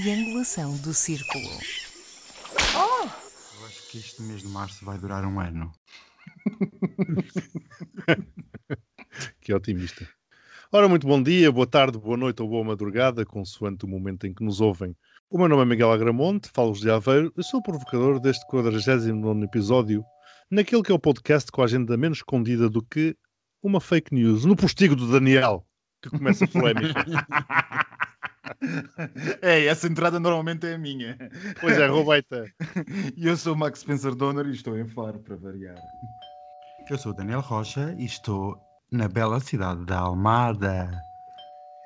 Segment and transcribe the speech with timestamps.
[0.00, 1.48] triangulação do círculo.
[2.76, 3.08] Oh!
[3.58, 5.72] Eu acho que este mês de março vai durar um ano.
[9.40, 10.06] que otimista.
[10.70, 14.34] Ora, muito bom dia, boa tarde, boa noite ou boa madrugada, consoante o momento em
[14.34, 14.94] que nos ouvem.
[15.30, 19.44] O meu nome é Miguel Agramonte, falo de Aveiro, eu sou o provocador deste 49
[19.44, 20.04] episódio,
[20.50, 23.16] naquele que é o podcast com a agenda menos escondida do que
[23.62, 25.66] uma fake news, no postigo do Daniel,
[26.02, 27.06] que começa a polémica.
[29.42, 31.16] É, essa entrada normalmente é a minha.
[31.60, 32.46] Pois é, roubeita.
[33.16, 35.76] E eu sou o Max Spencer Donner e estou em Faro, para variar.
[36.88, 38.58] Eu sou o Daniel Rocha e estou
[38.90, 40.90] na bela cidade da Almada.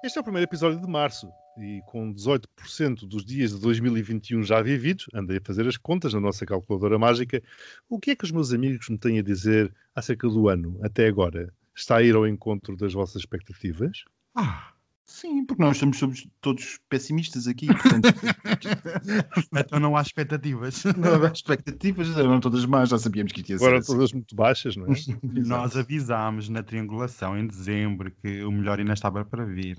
[0.04, 4.62] Este é o primeiro episódio de março e com 18% dos dias de 2021 já
[4.62, 7.42] vividos, andei a fazer as contas na nossa calculadora mágica,
[7.88, 11.06] o que é que os meus amigos me têm a dizer acerca do ano até
[11.06, 11.52] agora?
[11.74, 14.04] Está a ir ao encontro das vossas expectativas?
[14.34, 14.72] Ah,
[15.06, 17.66] Sim, porque nós somos, todos pessimistas aqui.
[17.66, 18.08] Portanto...
[19.56, 20.84] então não há expectativas.
[20.96, 23.64] Não há expectativas, eram todas más, já sabíamos que isto ia ser.
[23.64, 23.92] Agora assim.
[23.92, 24.88] todas muito baixas, não é?
[25.44, 29.76] nós avisámos na triangulação em dezembro que o melhor ainda estava para vir.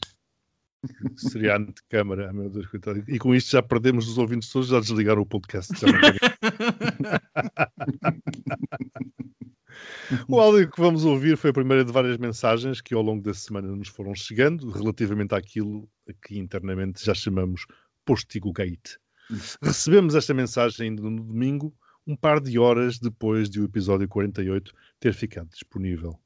[1.16, 3.04] Seria antecâmara, meu Deus, coitado.
[3.08, 5.74] E com isto já perdemos os ouvintes todos, já desligaram o podcast.
[10.28, 13.34] O áudio que vamos ouvir foi a primeira de várias mensagens que ao longo da
[13.34, 15.88] semana nos foram chegando relativamente àquilo
[16.26, 17.66] que internamente já chamamos
[18.06, 18.98] Postigo Gate.
[19.62, 21.74] Recebemos esta mensagem ainda no domingo,
[22.06, 26.20] um par de horas depois de o episódio 48 ter ficado disponível.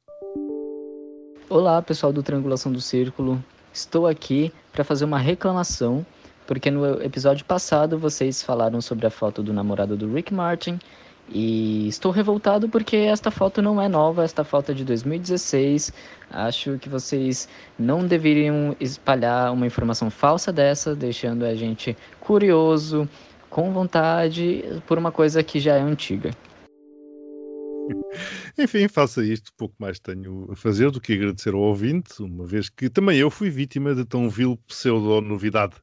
[1.47, 3.43] Olá, pessoal do Triangulação do Círculo.
[3.71, 6.03] Estou aqui para fazer uma reclamação,
[6.47, 10.79] porque no episódio passado vocês falaram sobre a foto do namorado do Rick Martin
[11.29, 15.91] e estou revoltado porque esta foto não é nova, esta foto é de 2016.
[16.29, 17.47] Acho que vocês
[17.77, 23.09] não deveriam espalhar uma informação falsa dessa, deixando a gente curioso,
[23.49, 26.31] com vontade, por uma coisa que já é antiga.
[28.57, 32.69] Enfim, faça isto, pouco mais tenho a fazer do que agradecer ao ouvinte, uma vez
[32.69, 35.75] que também eu fui vítima de tão vil pseudo-novidade.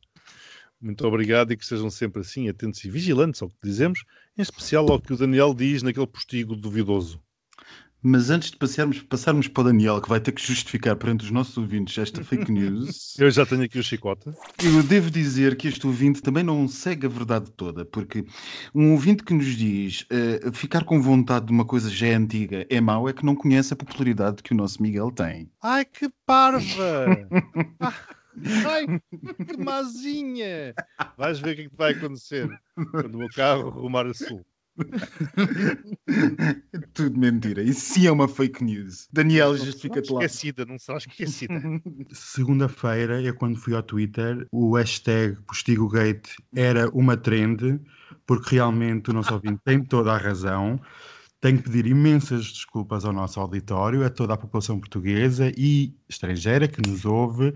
[0.82, 4.04] Muito obrigado e que estejam sempre assim atentos e vigilantes ao que dizemos,
[4.36, 7.22] em especial ao que o Daniel diz naquele postigo duvidoso.
[8.04, 11.30] Mas antes de passarmos, passarmos para o Daniel, que vai ter que justificar perante os
[11.30, 13.14] nossos ouvintes esta fake news.
[13.16, 14.28] eu já tenho aqui o chicote.
[14.60, 18.24] Eu devo dizer que este ouvinte também não segue a verdade toda, porque
[18.74, 22.66] um ouvinte que nos diz uh, ficar com vontade de uma coisa já é antiga
[22.68, 25.48] é mau, é que não conhece a popularidade que o nosso Miguel tem.
[25.62, 27.06] Ai que parva!
[28.66, 28.86] Ai,
[29.46, 30.74] que mazinha!
[31.16, 32.48] Vais ver o que, é que vai acontecer
[32.90, 34.44] quando o meu carro arrumar a sul.
[36.94, 37.62] Tudo mentira.
[37.62, 39.08] Isso sim é uma fake news.
[39.12, 40.24] Daniel, justifica-te lá.
[40.24, 41.54] Esquecida, não será esquecida.
[42.12, 44.46] Segunda-feira é quando fui ao Twitter.
[44.50, 47.80] O hashtag PostigoGate era uma trend,
[48.26, 50.80] porque realmente o nosso ouvinte tem toda a razão.
[51.40, 56.68] Tenho que pedir imensas desculpas ao nosso auditório, a toda a população portuguesa e estrangeira
[56.68, 57.52] que nos ouve.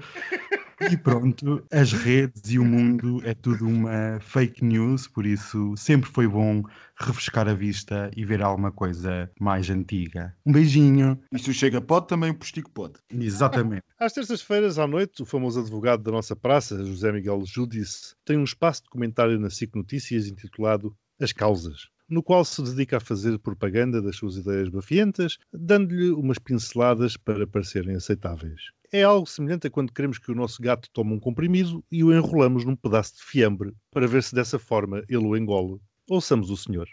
[0.80, 6.10] E pronto, as redes e o mundo é tudo uma fake news, por isso sempre
[6.10, 6.62] foi bom
[6.98, 10.36] refrescar a vista e ver alguma coisa mais antiga.
[10.44, 11.18] Um beijinho.
[11.32, 12.94] Isto chega pode, também o postigo pode.
[13.10, 13.84] Exatamente.
[13.98, 18.44] Às terças-feiras à noite, o famoso advogado da nossa praça, José Miguel Judice, tem um
[18.44, 23.38] espaço de comentário na SIC Notícias intitulado As Causas no qual se dedica a fazer
[23.38, 28.70] propaganda das suas ideias bafientas, dando-lhe umas pinceladas para parecerem aceitáveis.
[28.92, 32.12] É algo semelhante a quando queremos que o nosso gato tome um comprimido e o
[32.12, 35.80] enrolamos num pedaço de fiambre para ver se dessa forma ele o engole.
[36.08, 36.88] Ouçamos o senhor.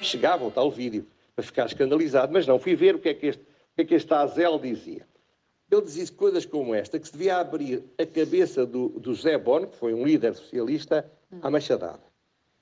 [0.00, 3.26] Chegava o tal vídeo para ficar escandalizado, mas não, fui ver o que é que
[3.26, 5.04] este, o que é que este Azel dizia.
[5.68, 9.66] Ele dizia coisas como esta, que se devia abrir a cabeça do, do José Bono,
[9.66, 11.10] que foi um líder socialista,
[11.42, 12.04] à machadada.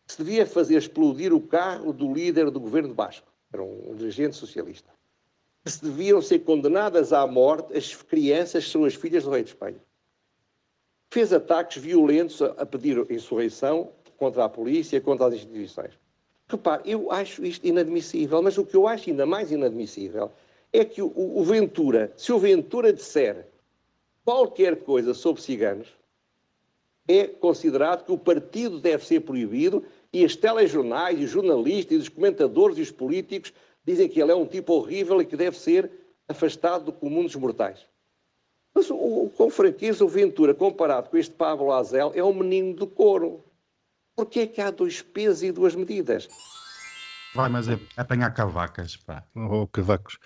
[0.06, 4.36] Que se devia fazer explodir o carro do líder do governo Basco, era um dirigente
[4.36, 4.95] socialista
[5.66, 9.80] se deviam ser condenadas à morte as crianças são as filhas do rei de Espanha.
[11.10, 15.92] Fez ataques violentos a pedir insurreição contra a polícia, contra as instituições.
[16.48, 20.30] Repare, eu acho isto inadmissível, mas o que eu acho ainda mais inadmissível
[20.72, 23.48] é que o, o Ventura, se o Ventura disser
[24.24, 25.88] qualquer coisa sobre ciganos,
[27.08, 32.00] é considerado que o partido deve ser proibido e os telejornais, e os jornalistas, e
[32.00, 33.52] os comentadores e os políticos
[33.86, 35.90] dizem que ele é um tipo horrível e que deve ser
[36.28, 37.86] afastado do comum dos mortais.
[38.74, 42.86] Mas, o, com franqueza, o Ventura, comparado com este Pablo Azel, é um menino do
[42.86, 43.42] couro.
[44.14, 46.28] Porquê é que há dois pesos e duas medidas?
[47.34, 49.22] Vai, mas é apanhar cavacas, pá.
[49.34, 50.18] Ou cavacos.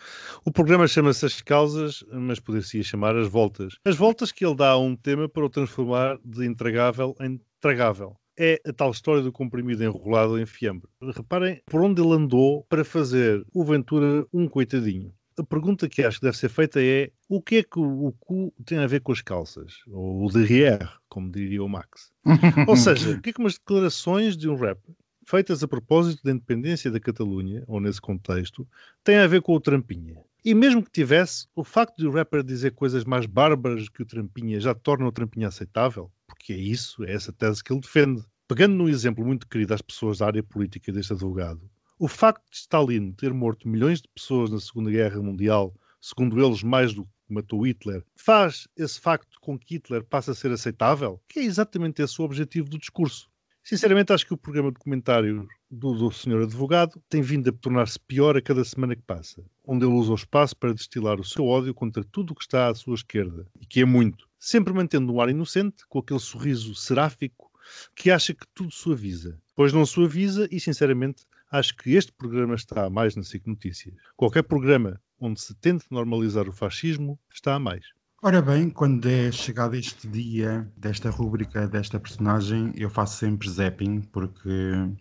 [0.44, 3.74] O programa chama-se As Causas, mas poderia chamar As Voltas.
[3.84, 8.16] As voltas que ele dá a um tema para o transformar de intragável em tragável.
[8.42, 10.88] É a tal história do comprimido enrolado em fiambre.
[11.14, 15.12] Reparem por onde ele andou para fazer o Ventura um coitadinho.
[15.38, 18.50] A pergunta que acho que deve ser feita é o que é que o, cu
[18.64, 19.74] tem a ver com as calças?
[19.88, 22.12] Ou o derrière, como diria o Max.
[22.66, 24.94] Ou seja, o que é que umas declarações de um rapper
[25.30, 28.66] feitas a propósito da independência da Catalunha, ou nesse contexto,
[29.04, 30.16] têm a ver com o Trampinha.
[30.44, 34.06] E mesmo que tivesse, o facto de o rapper dizer coisas mais bárbaras que o
[34.06, 38.24] Trampinha já torna o Trampinha aceitável, porque é isso, é essa tese que ele defende.
[38.50, 42.56] Pegando num exemplo muito querido às pessoas da área política deste advogado, o facto de
[42.56, 47.10] Stalin ter morto milhões de pessoas na Segunda Guerra Mundial, segundo eles mais do que
[47.28, 51.22] matou Hitler, faz esse facto com que Hitler passe a ser aceitável?
[51.28, 53.30] Que é exatamente esse o objetivo do discurso.
[53.62, 58.00] Sinceramente, acho que o programa de comentário do, do senhor advogado tem vindo a tornar-se
[58.00, 61.46] pior a cada semana que passa, onde ele usa o espaço para destilar o seu
[61.46, 65.12] ódio contra tudo o que está à sua esquerda, e que é muito, sempre mantendo
[65.12, 67.49] um ar inocente, com aquele sorriso seráfico
[67.94, 69.38] que acha que tudo suaviza.
[69.54, 73.94] Pois não suaviza e, sinceramente, acho que este programa está a mais na SIC Notícias.
[74.16, 77.84] Qualquer programa onde se tente normalizar o fascismo está a mais.
[78.22, 84.02] Ora bem, quando é chegado este dia desta rúbrica, desta personagem, eu faço sempre zapping,
[84.12, 84.50] porque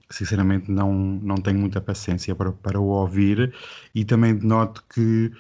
[0.09, 3.53] sinceramente não, não tenho muita paciência para, para o ouvir
[3.93, 5.33] e também noto que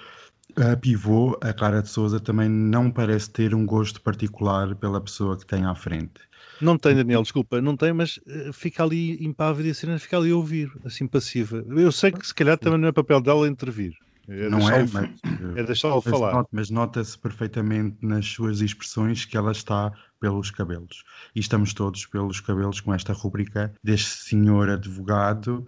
[0.55, 5.37] a pivô, a Clara de Souza, também não parece ter um gosto particular pela pessoa
[5.37, 6.21] que tem à frente.
[6.61, 10.17] Não tem, Daniel, desculpa, não tem, mas uh, fica ali impávida e a cena fica
[10.17, 11.63] ali a ouvir, assim passiva.
[11.69, 13.93] Eu sei que se calhar também não é papel dela intervir.
[14.27, 15.09] É não é, mas,
[15.55, 16.33] é deixá-lo falar.
[16.33, 21.03] Nota, mas nota-se perfeitamente nas suas expressões que ela está pelos cabelos.
[21.35, 25.65] E estamos todos pelos cabelos com esta rubrica deste senhor advogado.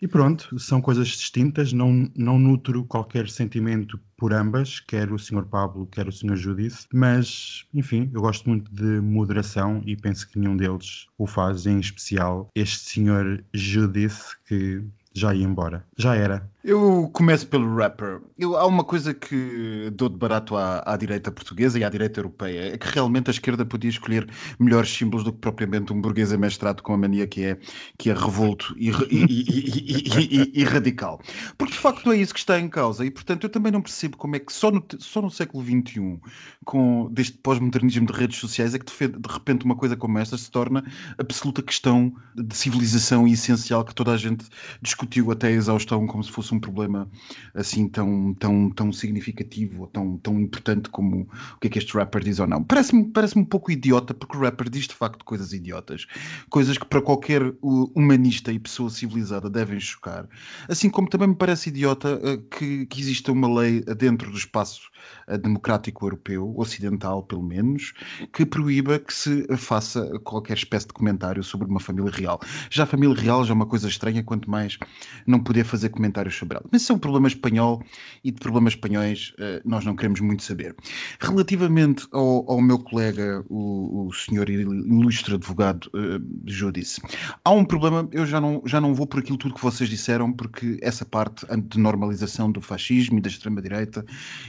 [0.00, 5.44] E pronto, são coisas distintas, não, não nutro qualquer sentimento por ambas, quer o Sr.
[5.44, 6.36] Pablo, quer o Sr.
[6.36, 11.66] Judice, mas, enfim, eu gosto muito de moderação e penso que nenhum deles o faz,
[11.66, 13.44] em especial este Sr.
[13.52, 15.84] Judice, que já ia embora.
[15.96, 16.48] Já era.
[16.68, 18.20] Eu começo pelo rapper.
[18.38, 22.20] Eu, há uma coisa que dou de barato à, à, direita portuguesa e à direita
[22.20, 24.28] europeia, é que realmente a esquerda podia escolher
[24.58, 27.58] melhores símbolos do que propriamente um burguês amestrado com a mania que é,
[27.96, 31.22] que é revolto e, e, e, e, radical.
[31.56, 33.80] Porque de facto não é isso que está em causa e portanto eu também não
[33.80, 36.20] percebo como é que só no, só no século XXI,
[36.66, 40.36] com deste pós-modernismo de redes sociais, é que de, de repente uma coisa como esta
[40.36, 40.84] se torna
[41.16, 44.44] absoluta questão de civilização e essencial que toda a gente
[44.82, 47.08] discutiu até a exaustão como se fosse um problema
[47.54, 51.96] assim tão, tão, tão significativo ou tão, tão importante como o que é que este
[51.96, 52.62] rapper diz ou não.
[52.62, 56.06] Parece-me parece um pouco idiota, porque o rapper diz de facto coisas idiotas,
[56.48, 60.28] coisas que para qualquer humanista e pessoa civilizada devem chocar.
[60.68, 64.88] Assim como também me parece idiota uh, que, que exista uma lei dentro do espaço
[64.88, 67.92] uh, democrático europeu, ocidental pelo menos,
[68.32, 72.40] que proíba que se faça qualquer espécie de comentário sobre uma família real.
[72.70, 74.78] Já a família real já é uma coisa estranha, quanto mais
[75.26, 76.66] não poder fazer comentários sobre ela.
[76.70, 77.82] Mas isso é um problema espanhol
[78.24, 80.74] e de problemas espanhóis uh, nós não queremos muito saber.
[81.20, 87.00] Relativamente ao, ao meu colega, o, o senhor ilustre advogado uh, Judice,
[87.44, 90.32] há um problema, eu já não, já não vou por aquilo tudo que vocês disseram,
[90.32, 94.04] porque essa parte de normalização do fascismo e da extrema-direita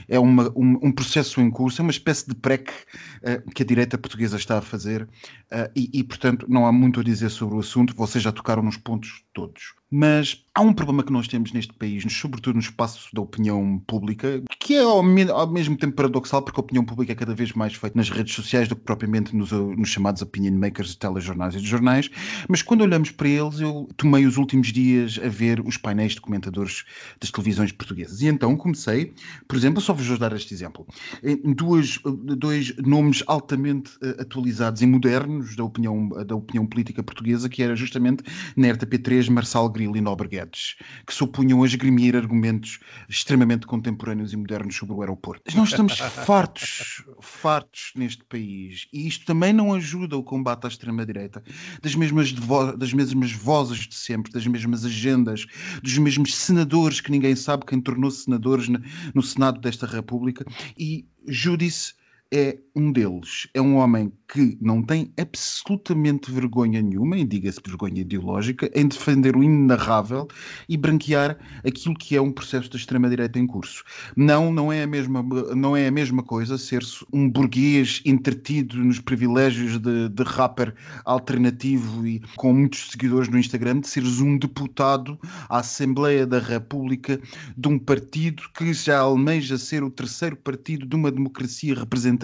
[0.08, 0.50] é uma,
[0.82, 4.58] um, processo em curso, é uma espécie de PREC uh, que a direita portuguesa está
[4.58, 8.22] a fazer uh, e, e, portanto, não há muito a dizer sobre o assunto, vocês
[8.22, 9.79] já tocaram nos pontos todos.
[9.90, 14.40] Mas há um problema que nós temos neste país, sobretudo no espaço da opinião pública,
[14.60, 17.52] que é ao, me ao, mesmo tempo paradoxal, porque a opinião pública é cada vez
[17.52, 21.56] mais feita nas redes sociais do que propriamente nos, nos chamados opinion makers de telejornais
[21.56, 22.08] e de jornais.
[22.48, 26.20] Mas quando olhamos para eles, eu tomei os últimos dias a ver os painéis de
[26.20, 26.84] comentadores
[27.20, 28.20] das televisões portuguesas.
[28.20, 29.12] E então comecei,
[29.48, 30.86] por exemplo, só vos dar este exemplo,
[31.22, 31.98] em duas,
[32.36, 37.74] dois nomes altamente uh, atualizados e modernos da opinião, da opinião política portuguesa, que era
[37.74, 38.22] justamente
[38.56, 44.32] na RTP3 Marçal Grilo e Nobre Guedes, que se opunham a esgrimir argumentos extremamente contemporâneos
[44.34, 45.56] e modernos sobre o aeroporto.
[45.56, 45.96] Nós estamos
[46.26, 51.42] fartos, fartos neste país, e isto também não ajuda o combate à extrema-direita,
[51.80, 52.32] das mesmas,
[52.76, 55.46] das mesmas vozes de sempre, das mesmas agendas,
[55.82, 58.68] dos mesmos senadores que ninguém sabe quem tornou-se senadores
[59.14, 60.44] no Senado desta República,
[60.76, 61.94] e Júdice
[62.32, 63.48] é um deles.
[63.52, 69.36] É um homem que não tem absolutamente vergonha nenhuma, e diga-se vergonha ideológica, em defender
[69.36, 70.28] o inenarrável
[70.68, 73.82] e branquear aquilo que é um processo da extrema-direita em curso.
[74.16, 75.22] Não, não é a mesma,
[75.56, 80.72] não é a mesma coisa ser-se um burguês entretido nos privilégios de, de rapper
[81.04, 85.18] alternativo e com muitos seguidores no Instagram, de seres um deputado
[85.48, 87.20] à Assembleia da República
[87.56, 92.19] de um partido que já almeja ser o terceiro partido de uma democracia representativa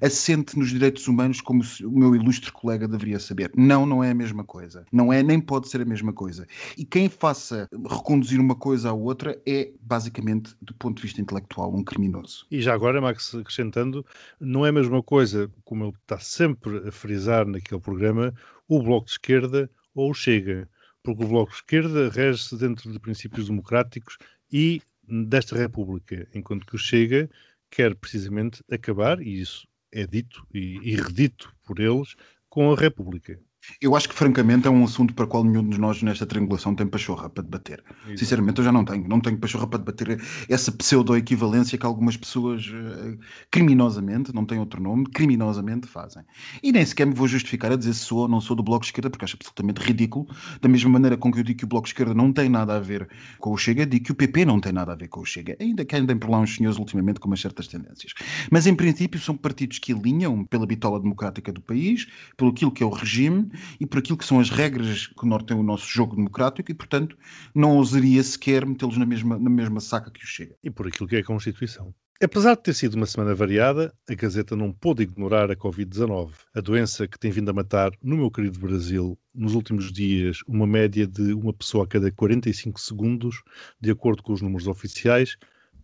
[0.00, 3.50] assente nos direitos humanos, como o meu ilustre colega deveria saber.
[3.56, 4.84] Não, não é a mesma coisa.
[4.92, 6.46] Não é, nem pode ser a mesma coisa.
[6.76, 11.74] E quem faça reconduzir uma coisa à outra é, basicamente, do ponto de vista intelectual,
[11.74, 12.46] um criminoso.
[12.50, 14.04] E já agora, Max, acrescentando,
[14.40, 18.34] não é a mesma coisa, como ele está sempre a frisar naquele programa,
[18.68, 20.68] o Bloco de Esquerda ou o Chega.
[21.02, 24.18] Porque o Bloco de Esquerda rege-se dentro de princípios democráticos
[24.52, 27.30] e desta República, enquanto que o Chega
[27.70, 32.14] quer precisamente acabar, e isso é dito e, e redito por eles,
[32.48, 33.40] com a República.
[33.80, 36.74] Eu acho que, francamente, é um assunto para o qual nenhum de nós nesta triangulação
[36.74, 37.82] tem pachorra para debater.
[38.04, 38.18] Exato.
[38.18, 39.06] Sinceramente, eu já não tenho.
[39.06, 43.18] Não tenho pachorra para debater essa pseudo-equivalência que algumas pessoas, uh,
[43.50, 46.22] criminosamente, não tem outro nome, criminosamente fazem.
[46.62, 48.82] E nem sequer me vou justificar a dizer se sou ou não sou do Bloco
[48.82, 50.26] de Esquerda, porque acho absolutamente ridículo.
[50.60, 52.76] Da mesma maneira com que eu digo que o Bloco de Esquerda não tem nada
[52.76, 53.08] a ver
[53.38, 55.56] com o Chega, digo que o PP não tem nada a ver com o Chega.
[55.60, 58.12] Ainda que andem por lá uns senhores ultimamente com umas certas tendências.
[58.50, 62.06] Mas, em princípio, são partidos que alinham pela bitola democrática do país,
[62.36, 65.60] pelo aquilo que é o regime e por aquilo que são as regras que norteiam
[65.60, 67.16] o nosso jogo democrático e, portanto,
[67.54, 70.56] não ousaria sequer metê-los na mesma, na mesma saca que o Chega.
[70.62, 71.94] E por aquilo que é a Constituição.
[72.20, 76.60] Apesar de ter sido uma semana variada, a Gazeta não pôde ignorar a Covid-19, a
[76.60, 81.06] doença que tem vindo a matar, no meu querido Brasil, nos últimos dias, uma média
[81.06, 83.40] de uma pessoa a cada 45 segundos,
[83.80, 85.36] de acordo com os números oficiais,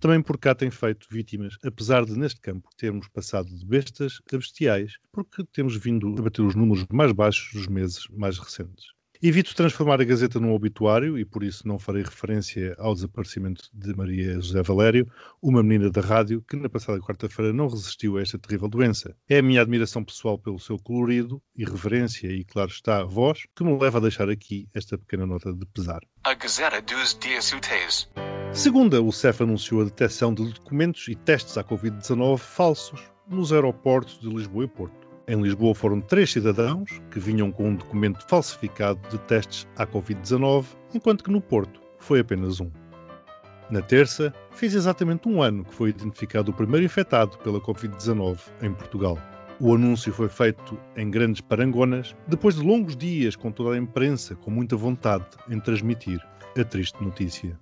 [0.05, 4.37] também por cá tem feito vítimas, apesar de neste campo termos passado de bestas a
[4.37, 8.94] bestiais, porque temos vindo a bater os números mais baixos dos meses mais recentes.
[9.27, 13.97] Evito transformar a Gazeta num obituário e por isso não farei referência ao desaparecimento de
[13.97, 18.39] Maria José Valério, uma menina da rádio que na passada quarta-feira não resistiu a esta
[18.39, 19.17] terrível doença.
[19.27, 23.75] É a minha admiração pessoal pelo seu colorido, irreverência e, claro está, voz que me
[23.79, 26.01] leva a deixar aqui esta pequena nota de pesar.
[26.25, 28.11] A Gazeta dos Dias Úteis.
[28.53, 34.21] Segunda, o CEF anunciou a detecção de documentos e testes à Covid-19 falsos nos aeroportos
[34.21, 35.04] de Lisboa e Porto.
[35.27, 40.67] Em Lisboa foram três cidadãos que vinham com um documento falsificado de testes à Covid-19,
[40.93, 42.71] enquanto que no Porto foi apenas um.
[43.71, 48.75] Na terça, fez exatamente um ano que foi identificado o primeiro infectado pela Covid-19 em
[48.75, 49.19] Portugal.
[49.59, 54.35] O anúncio foi feito em grandes parangonas, depois de longos dias com toda a imprensa
[54.35, 56.21] com muita vontade em transmitir
[56.61, 57.59] a triste notícia.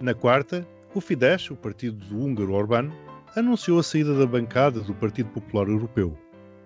[0.00, 2.90] Na quarta, o Fidesz, o partido do húngaro Orbán,
[3.36, 6.18] anunciou a saída da bancada do Partido Popular Europeu.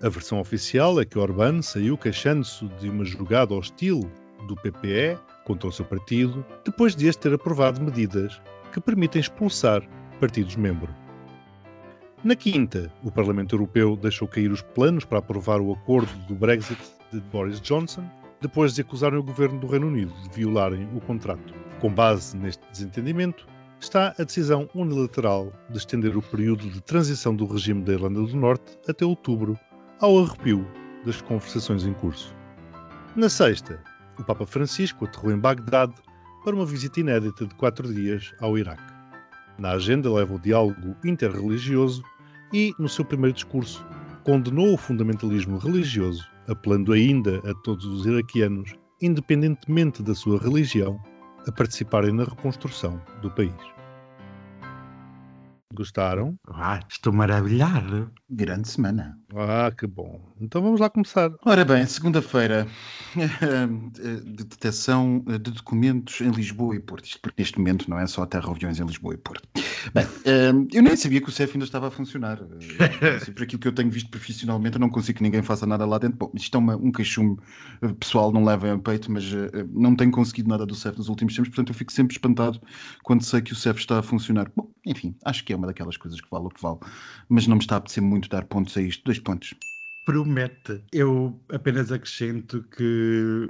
[0.03, 4.11] A versão oficial é que Orbán saiu queixando-se de uma jogada hostil
[4.49, 8.41] do PPE contra o seu partido, depois de este ter aprovado medidas
[8.73, 9.83] que permitem expulsar
[10.19, 10.89] partidos-membro.
[12.25, 16.81] Na quinta, o Parlamento Europeu deixou cair os planos para aprovar o acordo do Brexit
[17.13, 18.05] de Boris Johnson,
[18.41, 21.53] depois de acusarem o governo do Reino Unido de violarem o contrato.
[21.79, 23.47] Com base neste desentendimento,
[23.79, 28.37] está a decisão unilateral de estender o período de transição do regime da Irlanda do
[28.37, 29.59] Norte até outubro,
[30.01, 30.67] ao arrepio
[31.05, 32.35] das conversações em curso.
[33.15, 33.83] Na sexta,
[34.19, 35.95] o Papa Francisco aterrou em Bagdade
[36.43, 38.93] para uma visita inédita de quatro dias ao Iraque.
[39.59, 42.03] Na agenda leva o diálogo interreligioso
[42.53, 43.85] e, no seu primeiro discurso,
[44.25, 50.99] condenou o fundamentalismo religioso, apelando ainda a todos os iraquianos, independentemente da sua religião,
[51.47, 53.80] a participarem na reconstrução do país.
[55.73, 56.37] Gostaram?
[56.49, 58.11] Ah, estou maravilhado.
[58.29, 59.17] Grande semana.
[59.35, 60.21] Ah, que bom.
[60.41, 61.31] Então vamos lá começar.
[61.45, 62.67] Ora bem, segunda-feira,
[63.15, 67.05] de detecção de documentos em Lisboa e Porto.
[67.05, 69.49] Isto porque neste momento não é só terra aviões em Lisboa e Porto.
[69.95, 70.05] Bem,
[70.73, 72.39] eu nem sabia que o CEF ainda estava a funcionar.
[73.35, 75.99] Por aquilo que eu tenho visto profissionalmente, eu não consigo que ninguém faça nada lá
[75.99, 76.19] dentro.
[76.19, 77.39] Bom, isto é uma, um queixume
[77.99, 79.25] pessoal, não leva a peito, mas
[79.73, 82.61] não tenho conseguido nada do CEF nos últimos tempos, portanto eu fico sempre espantado
[83.05, 84.51] quando sei que o CEF está a funcionar.
[84.55, 86.79] Bom, enfim, acho que é uma daquelas coisas que vale o que vale,
[87.29, 89.05] mas não me está a apetecer muito dar pontos a isto.
[89.05, 89.55] Dois pontos.
[90.05, 90.83] Promete.
[90.93, 93.49] Eu apenas acrescento que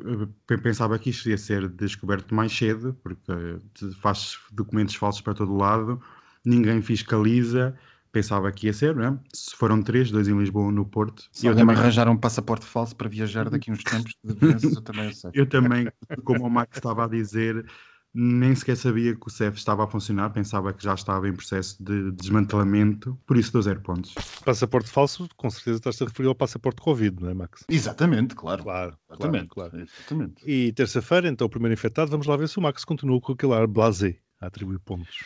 [0.49, 3.59] eu pensava que isto ia ser descoberto mais cedo, porque
[4.01, 6.01] faz documentos falsos para todo lado,
[6.45, 7.77] ninguém fiscaliza.
[8.13, 9.19] Pensava que ia ser, não é?
[9.33, 11.29] Se foram três, dois em Lisboa um no Porto.
[11.31, 14.83] Se eu também arranjar um passaporte falso para viajar daqui uns tempos de doenças, eu
[14.83, 15.31] também sei.
[15.33, 15.87] Eu também,
[16.25, 17.65] como o Max estava a dizer,
[18.13, 21.83] nem sequer sabia que o CEF estava a funcionar, pensava que já estava em processo
[21.83, 24.15] de desmantelamento, por isso dou zero pontos.
[24.45, 27.65] Passaporte falso, com certeza estás a referir ao passaporte Covid, não é, Max?
[27.69, 28.63] Exatamente, claro.
[28.63, 29.87] Claro, Exatamente, claro, claro.
[29.87, 30.43] Exatamente.
[30.45, 33.55] E terça-feira, então, o primeiro infectado, vamos lá ver se o Max continua com aquele
[33.55, 35.19] ar blasé a atribuir pontos.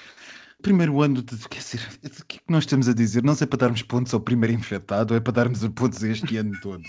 [0.64, 1.37] Primeiro ano de.
[1.47, 3.23] Quer dizer, o que é que nós estamos a dizer?
[3.23, 6.52] Não sei para darmos pontos ao primeiro infectado ou é para darmos pontos este ano
[6.62, 6.83] todo.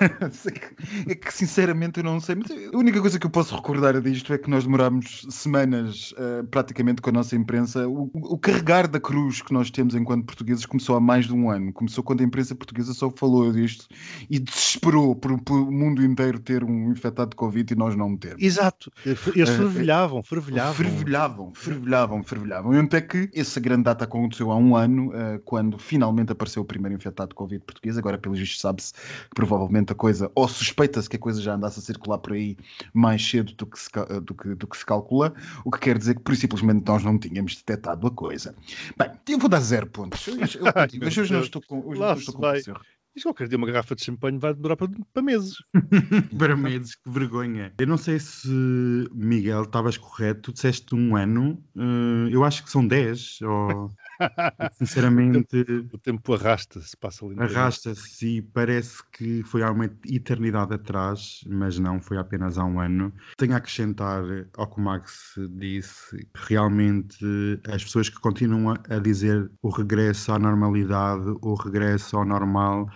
[1.08, 2.34] é que sinceramente eu não sei.
[2.34, 6.46] Mas a única coisa que eu posso recordar disto é que nós demorámos semanas uh,
[6.48, 7.88] praticamente com a nossa imprensa.
[7.88, 11.48] O, o, carregar da cruz que nós temos enquanto portugueses começou há mais de um
[11.48, 11.72] ano.
[11.72, 13.86] Começou quando a imprensa portuguesa só falou disto
[14.28, 18.14] e desesperou por, por o mundo inteiro ter um infectado de Covid e nós não
[18.14, 18.42] termos.
[18.42, 18.92] Exato.
[19.06, 20.74] Eles fervilhavam, fervilhavam.
[20.74, 22.74] Fervilhavam, fervilhavam, fervilhavam.
[22.74, 26.62] E onde é que essa grande data aconteceu há um ano, uh, quando finalmente apareceu
[26.62, 27.96] o primeiro infectado de Covid português.
[27.96, 31.78] Agora, pelo visto, sabe-se que provavelmente a coisa, ou suspeita-se que a coisa já andasse
[31.78, 32.56] a circular por aí
[32.92, 33.90] mais cedo do que, se,
[34.22, 35.34] do que, do que se calcula,
[35.64, 38.54] o que quer dizer que, por simplesmente, nós não tínhamos detectado a coisa.
[38.96, 40.26] Bem, eu vou dar zero pontos.
[40.26, 40.40] Eu, eu,
[41.00, 42.42] eu, hoje não estou com, hoje não estou com
[43.16, 45.54] mas qualquer dia uma garrafa de champanhe vai durar para, para meses.
[46.38, 47.72] para meses, que vergonha.
[47.78, 48.48] Eu não sei se,
[49.14, 50.42] Miguel, estavas correto.
[50.42, 51.58] Tu disseste um ano.
[51.74, 53.40] Uh, eu acho que são dez.
[53.40, 53.90] Ou...
[54.72, 55.64] Sinceramente.
[55.92, 57.36] O tempo, arrasta-se, passa ali.
[57.38, 62.80] Arrasta-se e parece que foi há uma eternidade atrás, mas não, foi apenas há um
[62.80, 63.12] ano.
[63.36, 64.22] Tenho a acrescentar
[64.56, 67.24] ao que o Max disse, realmente
[67.68, 72.88] as pessoas que continuam a dizer o regresso à normalidade, o regresso ao normal,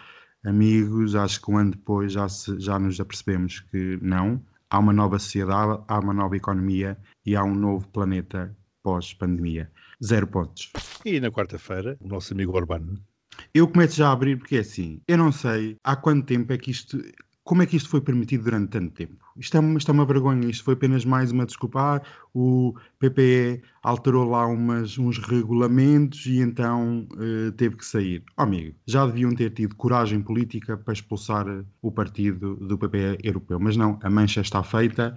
[0.45, 4.43] amigos, acho que um ano depois já, se, já nos apercebemos que não.
[4.71, 6.97] Há uma nova sociedade, há uma nova economia
[7.27, 9.71] e há um novo planeta pós-pandemia.
[10.05, 10.71] Zero pontos.
[11.05, 12.99] E na quarta-feira, o nosso amigo Urbano.
[13.55, 16.59] Eu começo já a abrir porque é assim, eu não sei há quanto tempo é
[16.59, 16.99] que isto
[17.51, 19.25] como é que isto foi permitido durante tanto tempo?
[19.37, 21.97] Isto é, isto é uma vergonha, isto foi apenas mais uma desculpa.
[21.97, 22.03] Ah,
[22.33, 28.23] o PPE alterou lá umas, uns regulamentos e então uh, teve que sair.
[28.39, 31.45] Oh, amigo, já deviam ter tido coragem política para expulsar
[31.83, 35.17] o partido do PPE europeu, mas não, a mancha está feita,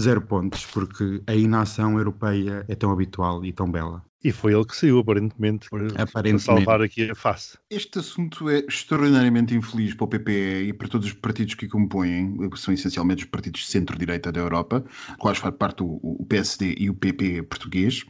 [0.00, 4.04] zero pontos, porque a inação europeia é tão habitual e tão bela.
[4.24, 6.12] E foi ele que saiu, aparentemente, aparentemente.
[6.12, 7.58] para salvar aqui a face.
[7.68, 11.68] Este assunto é extraordinariamente infeliz para o PPE e para todos os partidos que o
[11.68, 14.82] compõem, que são essencialmente os partidos de centro-direita da Europa,
[15.18, 18.02] quais faz parte o, o, PSD e o PP português.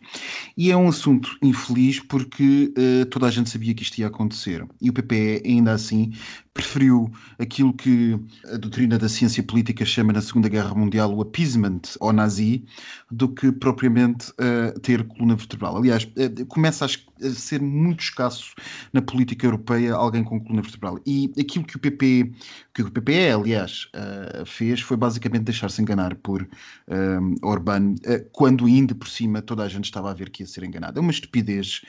[0.57, 4.64] E é um assunto infeliz porque uh, toda a gente sabia que isto ia acontecer.
[4.81, 6.12] E o PPE, ainda assim,
[6.55, 11.81] preferiu aquilo que a doutrina da ciência política chama na Segunda Guerra Mundial o appeasement
[12.00, 12.64] ao nazi,
[13.11, 15.77] do que propriamente uh, ter coluna vertebral.
[15.77, 16.04] Aliás,
[16.49, 16.88] começa a
[17.30, 18.54] ser muito escasso
[18.92, 20.98] na política europeia alguém com coluna vertebral.
[21.06, 22.32] E aquilo que o PP,
[22.74, 28.66] que o PPE, aliás, uh, fez foi basicamente deixar-se enganar por uh, Orbán, uh, quando
[28.66, 30.98] ainda por cima toda a gente estava a ver que ia ser enganado.
[30.98, 31.82] É uma estupidez.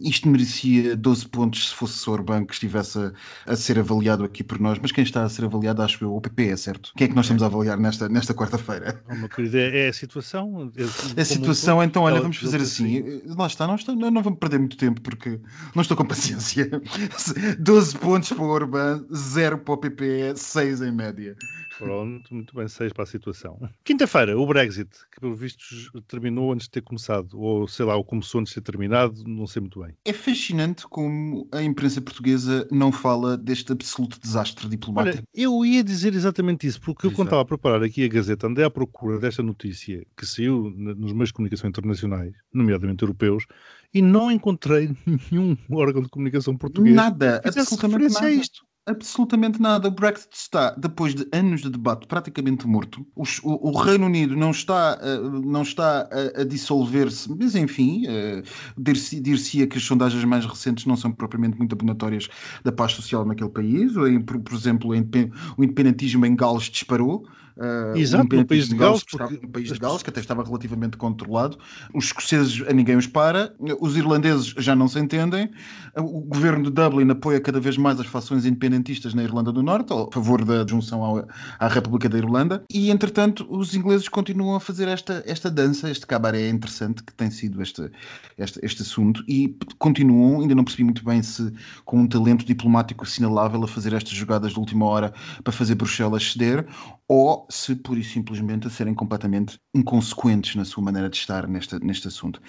[0.00, 3.12] Isto merecia 12 pontos se fosse Orbán que estivesse a,
[3.46, 6.20] a, ser avaliado aqui por nós, mas quem está a ser avaliado, acho eu, o
[6.20, 6.92] PPE, certo?
[6.96, 9.02] Quem é que nós estamos a avaliar nesta, nesta quarta-feira?
[9.34, 10.72] Querida, é a situação.
[11.16, 13.22] É, a situação, então, olha, vamos fazer assim.
[13.26, 13.76] Lá está, não,
[14.10, 15.38] não vamos perder muito tempo porque
[15.74, 16.68] não estou com paciência.
[17.58, 21.36] 12 pontos para o Orban, 0 para o PPE, 6 em média.
[21.78, 23.58] Pronto, muito bem, 6 para a situação.
[23.84, 25.64] Quinta-feira, o Brexit, que pelo visto
[26.02, 29.46] terminou antes de ter começado, ou sei lá, ou começou antes de ter terminado, não
[29.46, 29.94] sei muito bem.
[30.04, 35.18] É fascinante como a imprensa portuguesa não fala deste absoluto desastre diplomático.
[35.18, 37.12] Olha, eu ia dizer exatamente isso, porque Exato.
[37.12, 40.70] eu quando estava a preparar aqui a Gazeta, andei à procura desta notícia que saiu
[40.76, 43.44] nos meios de comunicação internacionais, nomeadamente europeus,
[43.92, 44.94] e não encontrei
[45.30, 48.26] nenhum órgão de comunicação português nada, que absolutamente nada.
[48.26, 48.62] a isto.
[48.84, 49.86] Absolutamente nada.
[49.86, 53.06] O Brexit está, depois de anos de debate, praticamente morto.
[53.14, 58.02] O, o, o Reino Unido não está, uh, não está a, a dissolver-se, mas enfim,
[58.08, 58.42] uh,
[58.76, 62.28] dir-se-ia que as sondagens mais recentes não são propriamente muito abonatórias
[62.64, 63.96] da paz social naquele país.
[63.96, 67.24] Ou, por, por exemplo, o independentismo em Gales disparou.
[67.56, 69.40] Uh, Exato, no país de Gales, porque...
[69.42, 71.58] no país de Gales, que até estava relativamente controlado.
[71.94, 75.50] Os escoceses a ninguém os para, os irlandeses já não se entendem.
[75.96, 79.92] O governo de Dublin apoia cada vez mais as fações independentistas na Irlanda do Norte,
[79.92, 81.26] a favor da junção ao,
[81.58, 82.64] à República da Irlanda.
[82.70, 87.30] E, entretanto, os ingleses continuam a fazer esta, esta dança, este cabaré interessante que tem
[87.30, 87.90] sido este,
[88.38, 91.52] este, este assunto e continuam, ainda não percebi muito bem se
[91.84, 95.12] com um talento diplomático assinalável a fazer estas jogadas de última hora
[95.42, 96.66] para fazer Bruxelas ceder
[97.08, 101.78] ou se pura e simplesmente a serem completamente inconsequentes na sua maneira de estar neste,
[101.84, 102.40] neste assunto.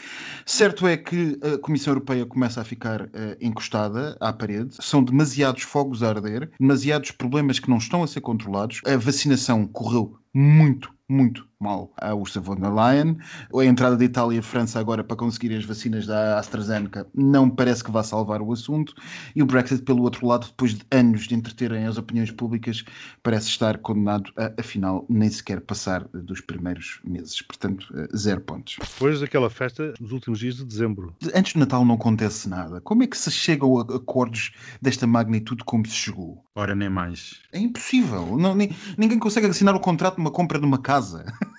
[0.46, 5.64] Certo é que a Comissão Europeia começa a ficar uh, encostada à parede, são demasiados
[5.64, 10.94] fogos a arder, demasiados problemas que não estão a ser controlados, a vacinação correu muito,
[11.08, 13.18] muito mal a Ursula von der Leyen.
[13.58, 17.84] A entrada de Itália e França agora para conseguir as vacinas da AstraZeneca não parece
[17.84, 18.94] que vá salvar o assunto.
[19.36, 22.84] E o Brexit, pelo outro lado, depois de anos de entreterem as opiniões públicas,
[23.24, 27.42] parece estar condenado a, afinal, nem sequer passar dos primeiros meses.
[27.42, 28.78] Portanto, eh, zero pontos.
[28.80, 31.16] Depois daquela festa, nos últimos dias de dezembro.
[31.34, 32.82] Antes do Natal não acontece nada.
[32.82, 36.44] Como é que se chegam a acordos desta magnitude como se chegou?
[36.56, 37.42] Ora, nem mais.
[37.52, 38.38] É impossível.
[38.38, 41.26] Não, nem, ninguém consegue assinar o contrato de uma compra de uma casa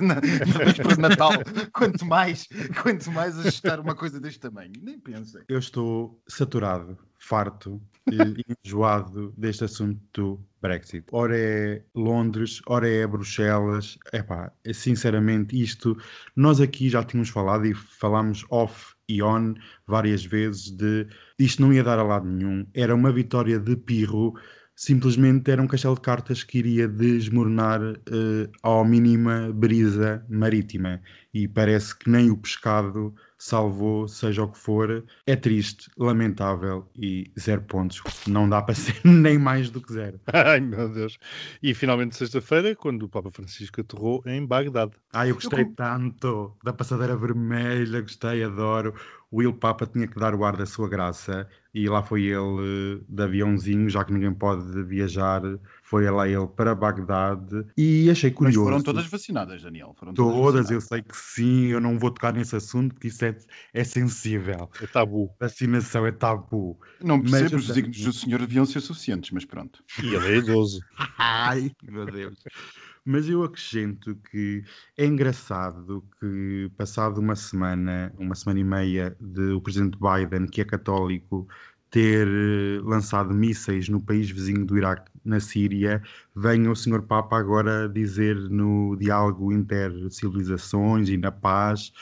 [0.00, 1.32] na, na véspera de Natal.
[1.72, 2.46] Quanto mais,
[2.82, 4.72] quanto mais ajustar uma coisa deste tamanho.
[4.82, 5.42] Nem pensem.
[5.48, 8.16] Eu estou saturado, farto e
[8.64, 11.04] enjoado deste assunto do Brexit.
[11.12, 13.98] Ora é Londres, ora é Bruxelas.
[14.12, 15.96] Epá, sinceramente, isto
[16.34, 19.54] nós aqui já tínhamos falado e falámos off e on
[19.86, 21.06] várias vezes de
[21.38, 22.66] isto não ia dar a lado nenhum.
[22.74, 24.34] Era uma vitória de pirro
[24.78, 31.02] simplesmente era um castelo de cartas que iria desmoronar uh, ao mínima brisa marítima.
[31.38, 35.04] E parece que nem o pescado salvou, seja o que for.
[35.24, 38.02] É triste, lamentável e zero pontos.
[38.26, 40.20] Não dá para ser nem mais do que zero.
[40.26, 41.16] Ai meu Deus.
[41.62, 44.94] E finalmente sexta-feira, quando o Papa Francisco aterrou em Bagdade.
[45.12, 45.72] Ai, eu gostei eu...
[45.76, 48.92] tanto da passadeira vermelha, gostei, adoro.
[49.30, 52.98] O Will Papa tinha que dar o ar da sua graça e lá foi ele
[52.98, 55.42] eh, de aviãozinho, já que ninguém pode viajar,
[55.88, 58.60] foi lá ele para Bagdade e achei curioso.
[58.60, 59.94] Mas foram todas vacinadas, Daniel?
[59.98, 63.24] Foram todas, todas eu sei que sim, eu não vou tocar nesse assunto porque isso
[63.24, 63.34] é,
[63.72, 64.68] é sensível.
[64.82, 65.34] É tabu.
[65.40, 66.78] Vacinação é tabu.
[67.02, 69.82] Não percebo, mas, os signos do senhor deviam ser suficientes, mas pronto.
[70.02, 70.80] E ele é idoso.
[71.16, 72.36] Ai, meu Deus.
[73.04, 74.62] Mas eu acrescento que
[74.94, 80.60] é engraçado que, passado uma semana, uma semana e meia, de o presidente Biden, que
[80.60, 81.48] é católico,
[81.90, 86.02] ter eh, lançado mísseis no país vizinho do Iraque, na Síria,
[86.34, 91.92] venha o Senhor Papa agora dizer no diálogo inter-civilizações e na paz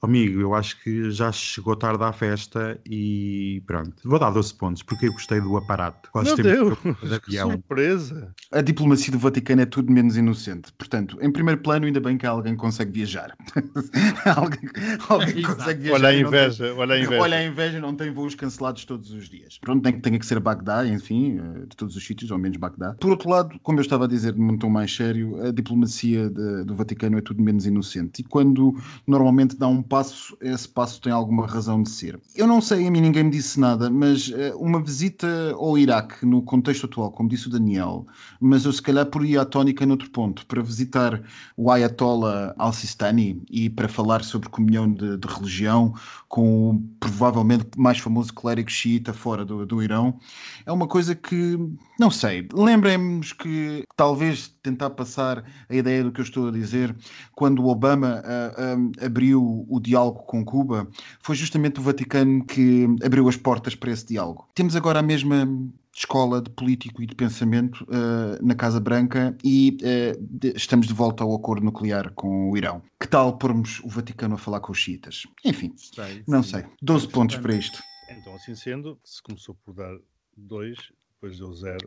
[0.00, 3.96] Amigo, eu acho que já chegou tarde à festa e pronto.
[4.04, 6.08] Vou dar 12 pontos porque eu gostei do aparato.
[6.14, 6.78] Meu Deus,
[7.26, 8.32] que surpresa!
[8.52, 10.72] A diplomacia do Vaticano é tudo menos inocente.
[10.74, 13.36] Portanto, em primeiro plano, ainda bem que alguém consegue viajar.
[14.36, 14.70] alguém,
[15.08, 15.96] alguém consegue viajar.
[15.96, 16.78] Olha a inveja, tem...
[16.78, 17.22] olha a inveja.
[17.22, 19.58] Olha a inveja, não tem voos cancelados todos os dias.
[19.58, 22.94] Pronto, tem, tem que ser Bagdá, enfim, eh, de todos os sítios, ou menos Bagdá.
[23.00, 26.30] Por outro lado, como eu estava a dizer de um tom mais sério, a diplomacia
[26.30, 28.20] de, do Vaticano é tudo menos inocente.
[28.20, 32.20] E quando normalmente dá um passo, esse passo tem alguma razão de ser.
[32.36, 36.24] Eu não sei, a mim ninguém me disse nada, mas uh, uma visita ao Iraque,
[36.24, 38.06] no contexto atual, como disse o Daniel,
[38.40, 41.22] mas eu se calhar poria a tónica noutro ponto, para visitar
[41.56, 45.94] o Ayatollah al-Sistani e para falar sobre comunhão de, de, religião
[46.28, 50.18] com o provavelmente mais famoso clérigo xiita fora do, do Irão,
[50.66, 51.58] é uma coisa que,
[51.98, 56.94] não sei, lembremos que talvez tentar passar a ideia do que eu estou a dizer,
[57.34, 60.86] quando o Obama uh, uh, abriu o diálogo com Cuba,
[61.20, 64.48] foi justamente o Vaticano que abriu as portas para esse diálogo.
[64.54, 65.48] Temos agora a mesma
[65.94, 70.94] escola de político e de pensamento uh, na Casa Branca e uh, de, estamos de
[70.94, 72.82] volta ao acordo nuclear com o Irão.
[73.00, 75.24] Que tal pormos o Vaticano a falar com os xiitas?
[75.44, 76.64] Enfim, sei, não sei.
[76.82, 77.82] 12 pontos para isto.
[78.10, 79.94] Então, assim sendo, se começou por dar
[80.36, 80.76] 2,
[81.14, 81.78] depois deu 0,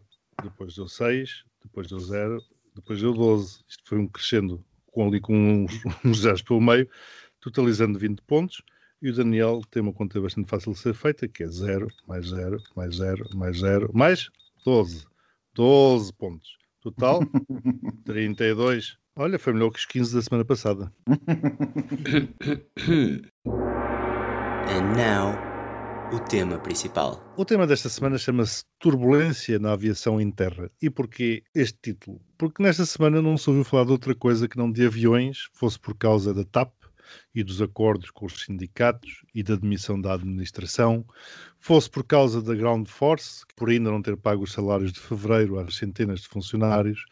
[0.43, 2.41] depois deu 6, depois deu 0,
[2.75, 3.60] depois deu 12.
[3.67, 6.89] Isto foi um crescendo com ali com uns, uns zeros pelo meio
[7.39, 8.62] totalizando 20 pontos.
[9.01, 12.27] E o Daniel tem uma conta bastante fácil de ser feita, que é 0, mais
[12.27, 14.29] 0, mais 0, mais 0, mais
[14.63, 15.05] 12.
[15.55, 16.57] 12 pontos.
[16.81, 17.21] Total,
[18.05, 18.97] 32.
[19.15, 20.93] Olha, foi melhor que os 15 da semana passada.
[24.67, 25.50] And now,
[26.13, 27.24] o tema principal.
[27.38, 30.69] O tema desta semana chama-se Turbulência na Aviação em Terra.
[30.82, 32.19] E porquê este título?
[32.38, 35.80] Porque nesta semana não se ouviu falar de outra coisa que não de aviões, fosse
[35.80, 36.74] por causa da TAP,
[37.34, 41.06] e dos acordos com os sindicatos e da demissão da administração,
[41.60, 45.60] fosse por causa da Ground Force, por ainda não ter pago os salários de fevereiro
[45.60, 47.06] às centenas de funcionários,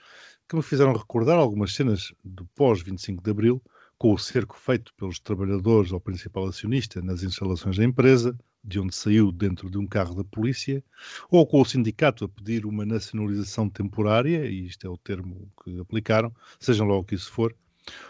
[0.47, 3.61] que me fizeram recordar algumas cenas do pós-25 de Abril,
[3.97, 8.95] com o cerco feito pelos trabalhadores ao principal acionista nas instalações da empresa, de onde
[8.95, 10.83] saiu dentro de um carro da polícia,
[11.29, 15.79] ou com o sindicato a pedir uma nacionalização temporária, e isto é o termo que
[15.79, 17.55] aplicaram, sejam logo o que isso for,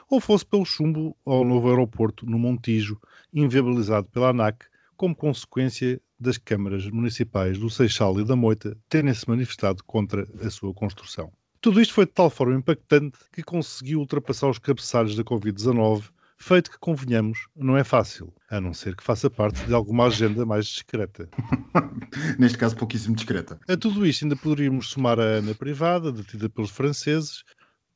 [0.09, 2.99] ou fosse pelo chumbo ao novo aeroporto no Montijo,
[3.33, 4.65] inviabilizado pela ANAC,
[4.97, 10.73] como consequência das câmaras municipais do Seixal e da Moita terem-se manifestado contra a sua
[10.73, 11.31] construção.
[11.62, 16.09] Tudo isto foi de tal forma impactante que conseguiu ultrapassar os cabeçalhos da Covid-19,
[16.39, 20.45] feito que, convenhamos, não é fácil, a não ser que faça parte de alguma agenda
[20.45, 21.30] mais discreta.
[22.39, 23.60] Neste caso, pouquíssimo discreta.
[23.67, 27.43] A tudo isto ainda poderíamos somar a Ana Privada, detida pelos franceses,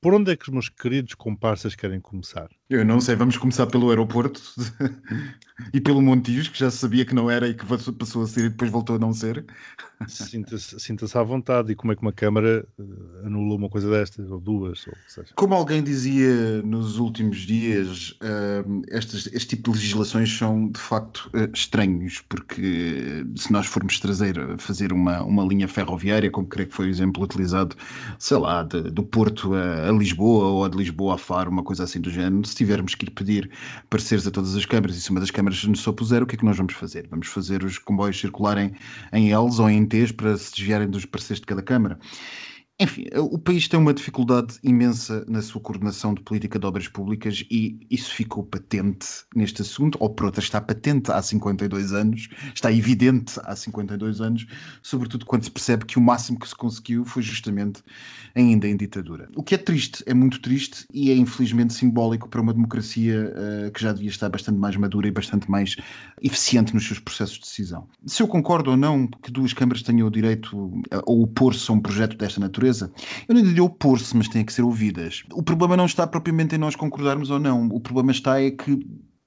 [0.04, 2.50] Por onde é que os meus queridos comparsas querem começar?
[2.70, 4.42] Eu não sei, vamos começar pelo aeroporto
[5.74, 8.50] e pelo Montijo, que já sabia que não era e que passou a ser e
[8.50, 9.46] depois voltou a não ser.
[10.08, 14.30] Sinta-se sinta à vontade e como é que uma Câmara uh, anula uma coisa destas,
[14.30, 15.30] ou duas, ou seja.
[15.36, 21.50] Como alguém dizia nos últimos dias, uh, este tipo de legislações são de facto uh,
[21.54, 26.88] estranhos, porque se nós formos trazer, fazer uma, uma linha ferroviária, como creio que foi
[26.88, 27.76] o exemplo utilizado,
[28.20, 32.00] sei lá, de, do Porto a, Lisboa ou de Lisboa a Faro, uma coisa assim
[32.00, 33.50] do género, se tivermos que ir pedir
[33.90, 36.38] pareceres a todas as câmaras e se uma das câmaras nos opuser, o que é
[36.38, 37.08] que nós vamos fazer?
[37.10, 38.74] Vamos fazer os comboios circularem
[39.12, 42.00] em Ls ou em Ts para se desviarem dos pareceres de cada câmara.
[42.80, 47.46] Enfim, o país tem uma dificuldade imensa na sua coordenação de política de obras públicas
[47.50, 52.72] e isso ficou patente neste assunto, ou por outra, está patente há 52 anos, está
[52.72, 54.48] evidente há 52 anos,
[54.82, 57.84] sobretudo quando se percebe que o máximo que se conseguiu foi justamente
[58.34, 59.30] ainda em ditadura.
[59.36, 63.32] O que é triste, é muito triste e é infelizmente simbólico para uma democracia
[63.68, 65.76] uh, que já devia estar bastante mais madura e bastante mais
[66.24, 67.88] eficiente nos seus processos de decisão.
[68.08, 71.80] Se eu concordo ou não que duas câmaras tenham o direito a opor-se a um
[71.80, 72.92] projeto desta natureza, natureza.
[73.28, 75.24] Eu não diria opor-se, mas têm que ser ouvidas.
[75.34, 77.68] O problema não está propriamente em nós concordarmos ou não.
[77.68, 78.80] O problema está é que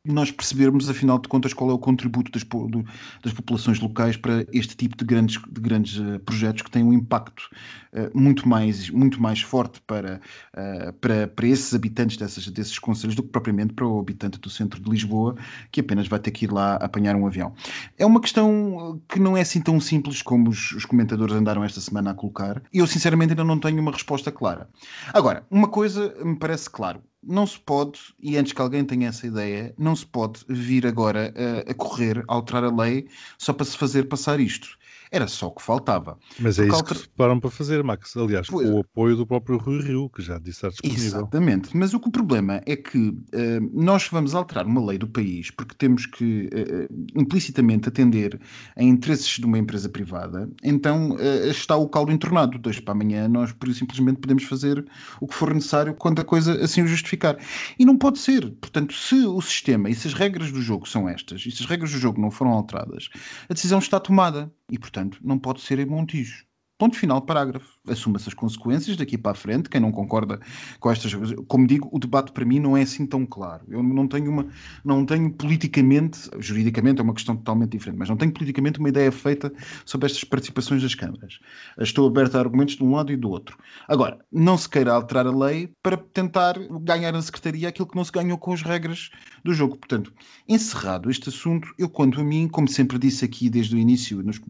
[0.06, 2.84] nós percebermos, afinal de contas, qual é o contributo das, do,
[3.22, 6.92] das populações locais para este tipo de grandes, de grandes uh, projetos que têm um
[6.92, 7.48] impacto
[7.92, 10.20] uh, muito, mais, muito mais forte para,
[10.54, 14.50] uh, para, para esses habitantes dessas, desses conselhos do que propriamente para o habitante do
[14.50, 15.36] centro de Lisboa,
[15.70, 17.54] que apenas vai ter que ir lá apanhar um avião.
[17.98, 21.80] É uma questão que não é assim tão simples como os, os comentadores andaram esta
[21.80, 24.68] semana a colocar, e eu sinceramente ainda não tenho uma resposta clara.
[25.12, 29.26] Agora, uma coisa me parece claro não se pode, e antes que alguém tenha essa
[29.26, 33.66] ideia, não se pode vir agora a, a correr, a alterar a lei só para
[33.66, 34.76] se fazer passar isto.
[35.10, 36.18] Era só o que faltava.
[36.40, 36.94] Mas é isso alter...
[36.94, 38.16] que se preparam para fazer, Max.
[38.16, 38.68] Aliás, pois...
[38.68, 41.04] com o apoio do próprio Rui Rio, que já disse estar disponível.
[41.04, 41.76] Exatamente.
[41.76, 45.50] Mas o, que o problema é que uh, nós vamos alterar uma lei do país
[45.52, 48.38] porque temos que uh, implicitamente atender
[48.74, 52.58] a interesses de uma empresa privada, então uh, está o caldo entornado.
[52.58, 54.84] Dois para amanhã nós por simplesmente podemos fazer
[55.20, 57.38] o que for necessário quando a coisa assim o justificar.
[57.78, 58.50] E não pode ser.
[58.60, 61.68] Portanto, se o sistema e se as regras do jogo são estas, e se as
[61.68, 63.08] regras do jogo não foram alteradas,
[63.48, 64.52] a decisão está tomada.
[64.70, 66.44] E, portanto, não pode ser em Montijo.
[66.76, 69.68] Ponto final, parágrafo assuma-se as consequências daqui para a frente.
[69.68, 70.40] Quem não concorda
[70.80, 71.12] com estas
[71.46, 73.64] como digo, o debate para mim não é assim tão claro.
[73.68, 74.46] Eu não tenho uma,
[74.84, 79.10] não tenho politicamente, juridicamente é uma questão totalmente diferente, mas não tenho politicamente uma ideia
[79.12, 79.52] feita
[79.84, 81.38] sobre estas participações das câmaras.
[81.78, 83.58] Estou aberto a argumentos de um lado e do outro.
[83.88, 88.04] Agora, não se queira alterar a lei para tentar ganhar na secretaria aquilo que não
[88.04, 89.10] se ganhou com as regras
[89.44, 89.76] do jogo.
[89.76, 90.12] Portanto,
[90.48, 94.40] encerrado este assunto, eu quanto a mim, como sempre disse aqui desde o início, nos,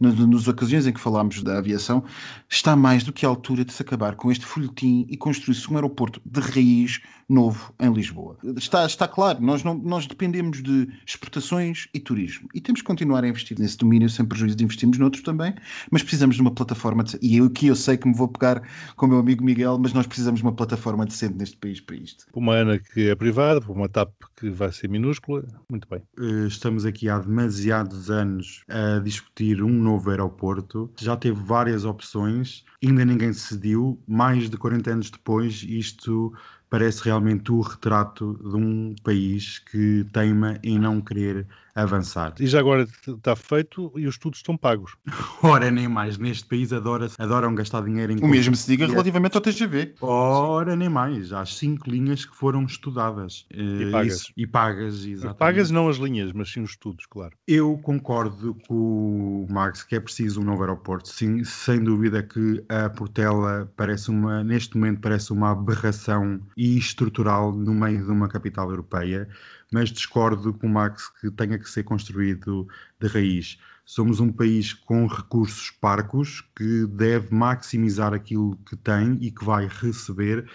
[0.00, 2.04] nos ocasiões em que falámos da aviação,
[2.48, 5.74] está mais do que a altura de se acabar com este folhetim e construir-se um
[5.74, 8.36] aeroporto de raiz novo em Lisboa.
[8.56, 13.24] Está, está claro, nós, não, nós dependemos de exportações e turismo e temos que continuar
[13.24, 15.54] a investir nesse domínio sem prejuízo de investirmos noutros também,
[15.90, 18.62] mas precisamos de uma plataforma de, e eu aqui eu sei que me vou pegar
[18.94, 21.96] com o meu amigo Miguel, mas nós precisamos de uma plataforma decente neste país para
[21.96, 22.26] isto.
[22.30, 26.02] Para uma ANA que é privada, para uma TAP que vai ser minúscula, muito bem.
[26.18, 32.64] Eh, estamos aqui há demasiados anos a discutir um novo aeroporto, já teve várias opções,
[32.88, 36.32] ainda ninguém decidiu, mais de 40 anos depois isto
[36.70, 41.46] parece realmente o retrato de um país que teima em não querer
[41.82, 42.34] avançar.
[42.40, 44.96] E já agora está feito e os estudos estão pagos.
[45.42, 46.16] Ora, nem mais.
[46.18, 48.18] Neste país adora adoram gastar dinheiro em...
[48.20, 49.94] O mesmo se diga relativamente ao TGV.
[50.00, 51.32] Ora, nem mais.
[51.32, 53.46] Há cinco linhas que foram estudadas.
[53.50, 54.14] E pagas.
[54.14, 55.38] Isso, e pagas, exatamente.
[55.38, 57.36] Pagas não as linhas, mas sim os estudos, claro.
[57.46, 61.08] Eu concordo com o Max que é preciso um novo aeroporto.
[61.08, 67.52] Sim, sem dúvida que a Portela parece uma, neste momento parece uma aberração e estrutural
[67.52, 69.28] no meio de uma capital europeia
[69.76, 72.66] mas discordo com o Max que tenha que ser construído
[72.98, 73.58] de raiz.
[73.84, 79.68] Somos um país com recursos parcos que deve maximizar aquilo que tem e que vai
[79.68, 80.48] receber.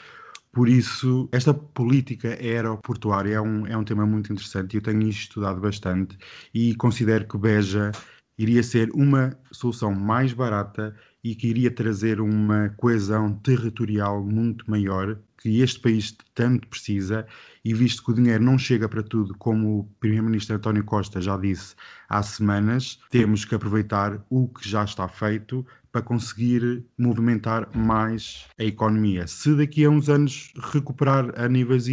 [0.51, 5.07] Por isso, esta política aeroportuária é um, é um tema muito interessante e eu tenho
[5.07, 6.17] estudado bastante
[6.51, 7.91] e considero que Beja
[8.39, 15.15] iria ser uma solução mais barata e que iria trazer uma coesão territorial muito maior
[15.41, 17.25] que este país tanto precisa
[17.65, 21.37] e visto que o dinheiro não chega para tudo, como o Primeiro-Ministro António Costa já
[21.37, 21.75] disse
[22.07, 28.63] há semanas, temos que aproveitar o que já está feito para conseguir movimentar mais a
[28.63, 29.27] economia.
[29.27, 31.87] Se daqui a uns anos recuperar a níveis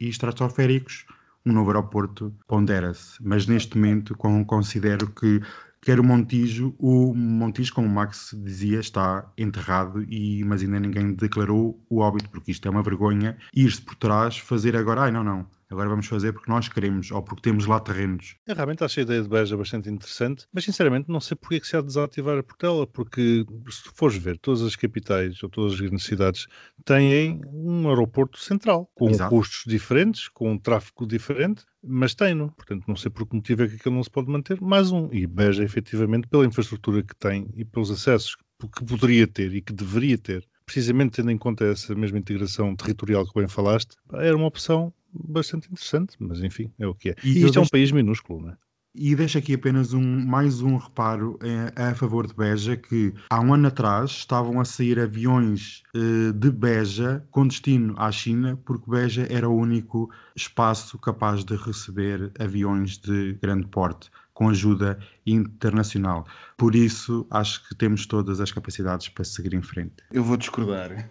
[0.00, 1.04] estratosféricos,
[1.44, 5.42] um novo aeroporto pondera-se, mas neste momento considero que
[5.84, 6.74] quer o Montijo.
[6.78, 12.30] O Montijo, como o Max dizia, está enterrado, e, mas ainda ninguém declarou o óbito,
[12.30, 13.36] porque isto é uma vergonha.
[13.54, 17.22] Ir-se por trás, fazer agora, ai não, não, agora vamos fazer porque nós queremos ou
[17.22, 18.36] porque temos lá terrenos.
[18.46, 21.60] Eu realmente acho a ideia de Beja bastante interessante, mas sinceramente não sei porque é
[21.60, 25.48] que se há de desativar a Portela, porque se fores ver, todas as capitais ou
[25.48, 26.46] todas as grandes cidades
[26.84, 29.30] têm um aeroporto central, com Exato.
[29.30, 32.50] custos diferentes, com um tráfego diferente, mas tem-no.
[32.52, 34.60] Portanto, não sei por que motivo é que aquilo não se pode manter.
[34.60, 35.08] Mais um.
[35.12, 38.36] E Beja, efetivamente, pela infraestrutura que tem e pelos acessos
[38.68, 43.26] que poderia ter e que deveria ter, precisamente tendo em conta essa mesma integração territorial
[43.26, 47.14] que bem falaste, era uma opção bastante interessante, mas enfim, é o que é.
[47.22, 48.56] E E, isto é um país minúsculo, não é?
[48.96, 53.40] E deixo aqui apenas um, mais um reparo eh, a favor de Beja, que há
[53.40, 58.88] um ano atrás estavam a sair aviões eh, de Beja com destino à China, porque
[58.88, 66.26] Beja era o único espaço capaz de receber aviões de grande porte, com ajuda internacional.
[66.56, 69.94] Por isso, acho que temos todas as capacidades para seguir em frente.
[70.12, 70.90] Eu vou discordar.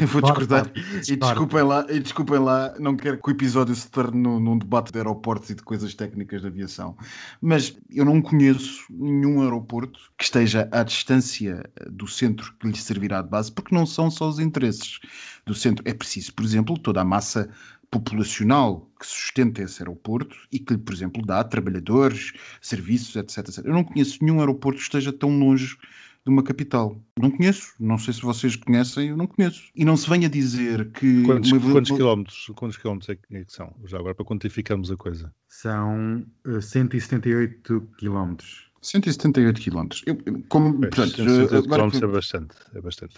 [0.00, 0.70] Eu vou discordar.
[1.08, 4.58] E desculpem lá, e desculpem lá, não quero que o episódio se torne num, num
[4.58, 6.96] debate de aeroportos e de coisas técnicas de aviação.
[7.40, 13.22] Mas eu não conheço nenhum aeroporto que esteja à distância do centro que lhe servirá
[13.22, 15.00] de base, porque não são só os interesses
[15.46, 15.82] do centro.
[15.86, 17.48] É preciso, por exemplo, toda a massa
[17.90, 23.64] populacional que sustenta esse aeroporto e que, por exemplo, dá a trabalhadores, serviços, etc, etc.
[23.64, 25.76] Eu não conheço nenhum aeroporto que esteja tão longe
[26.24, 27.00] de uma capital.
[27.20, 27.74] Não conheço.
[27.78, 29.62] Não sei se vocês conhecem, eu não conheço.
[29.76, 31.22] E não se venha dizer que...
[31.22, 33.72] Quantos, uma- quantos quilómetros, quantos quilómetros é que, é que são?
[33.84, 35.32] Já agora para quantificarmos a coisa.
[35.48, 38.65] São eh, 178 quilómetros.
[38.86, 40.02] 178 quilómetros.
[40.06, 40.16] Eu,
[40.48, 43.14] como, Pois, portanto, 178 agora quilómetros que- é bastante, é bastante.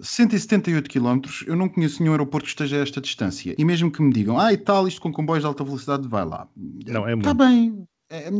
[0.00, 3.54] 178 quilómetros, eu não conheço nenhum aeroporto que esteja a esta distância.
[3.56, 6.24] E mesmo que me digam, ah, e tal, isto com comboios de alta velocidade, vai
[6.24, 6.48] lá.
[6.86, 7.34] Não, é Está muito.
[7.34, 7.86] bem.
[8.14, 8.30] É,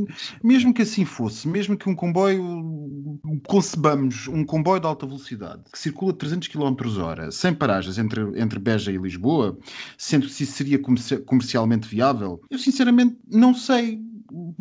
[0.45, 5.79] mesmo que assim fosse, mesmo que um comboio, concebamos um comboio de alta velocidade que
[5.79, 9.59] circula a 300 km hora, sem paragens entre, entre Beja e Lisboa,
[9.97, 13.99] sendo que se isso seria comerci- comercialmente viável, eu sinceramente não sei.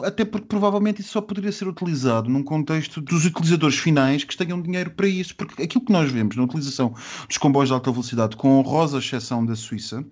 [0.04, 4.62] Até porque provavelmente isso só poderia ser utilizado num contexto dos utilizadores finais que tenham
[4.62, 6.94] dinheiro para isso, porque aquilo que nós vemos na utilização
[7.28, 10.04] dos comboios de alta velocidade, com honrosa exceção da Suíça,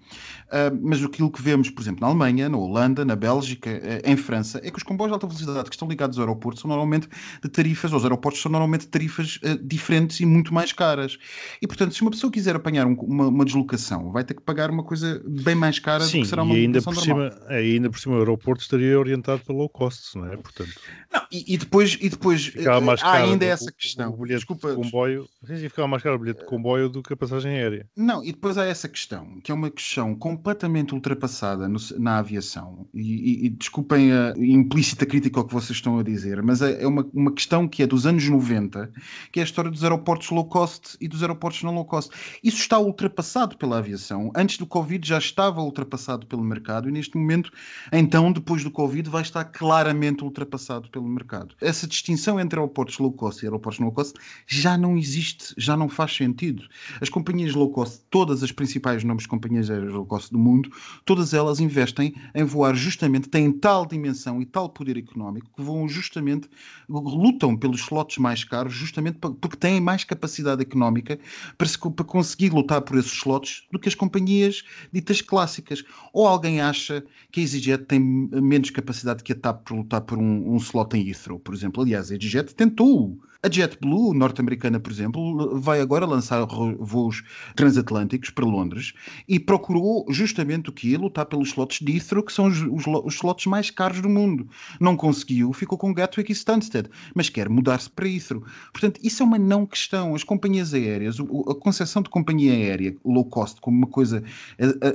[0.51, 4.15] ah, mas aquilo que vemos, por exemplo, na Alemanha, na Holanda, na Bélgica, eh, em
[4.17, 7.07] França, é que os comboios de alta velocidade que estão ligados ao aeroporto são normalmente
[7.43, 11.17] de tarifas, os aeroportos são normalmente de tarifas eh, diferentes e muito mais caras.
[11.61, 14.69] E, portanto, se uma pessoa quiser apanhar um- uma, uma deslocação, vai ter que pagar
[14.71, 17.31] uma coisa bem mais cara Sim, do que será e uma ainda deslocação por, normal.
[17.39, 20.37] cima, é, e ainda por cima o aeroporto estaria orientado para low cost, não é?
[20.37, 20.69] Portanto,
[21.11, 22.63] Não, e, e depois, e depois eh,
[23.01, 24.13] há ainda o- essa questão.
[24.13, 27.17] O bilhete Desculpa, de comboio, ficava mais caro o bilhete de comboio do que a
[27.17, 27.89] passagem aérea.
[27.97, 32.87] Não, e depois há essa questão, que é uma questão completamente ultrapassada no- na aviação,
[32.93, 36.83] e, e- e desculpem a implícita crítica ao que vocês estão a dizer, mas é,
[36.83, 38.91] é uma, uma questão que é dos anos 90,
[39.31, 42.11] que é a história dos aeroportos low cost e dos aeroportos não low cost.
[42.43, 44.31] Isso está ultrapassado pela aviação.
[44.35, 47.51] Antes do Covid já estava ultrapassado pelo mercado, e neste momento,
[47.91, 51.55] então, depois do Covid, vai estar claramente ultrapassado pelo mercado.
[51.61, 54.13] Essa distinção entre aeroportos low cost e aeroportos low cost
[54.47, 56.63] já não existe, já não faz sentido.
[57.01, 60.69] As companhias low cost, todas as principais nomes de companhias aéreas low cost do mundo,
[61.05, 65.87] todas elas investem em voar justamente, têm tal dimensão e tal poder económico que voam
[65.87, 66.49] justamente,
[66.87, 71.19] lutam pelos slots mais caros, justamente porque têm mais capacidade económica
[71.57, 75.83] para, se- para conseguir lutar por esses slots do que as companhias ditas clássicas.
[76.13, 80.53] Ou alguém acha que a EasyJet tem menos capacidade que TAP para lutar por um,
[80.53, 81.83] um slot em Heathrow, por exemplo.
[81.83, 83.19] Aliás, a EasyJet tentou.
[83.41, 86.45] A JetBlue, norte-americana, por exemplo, vai agora lançar
[86.77, 87.23] voos
[87.55, 88.91] transatlânticos para Londres
[89.29, 90.97] e procurou justamente o que?
[90.97, 94.49] Lutar pelos slots de Heathrow, que são os, os, os slots mais caros do mundo.
[94.77, 98.43] Não conseguiu, ficou com Gatwick e Stansted, mas quer mudar-se para Heathrow.
[98.73, 100.15] Portanto, isso é uma não questão.
[100.15, 104.21] As companhias aéreas, a concepção de companhia aérea low cost como uma coisa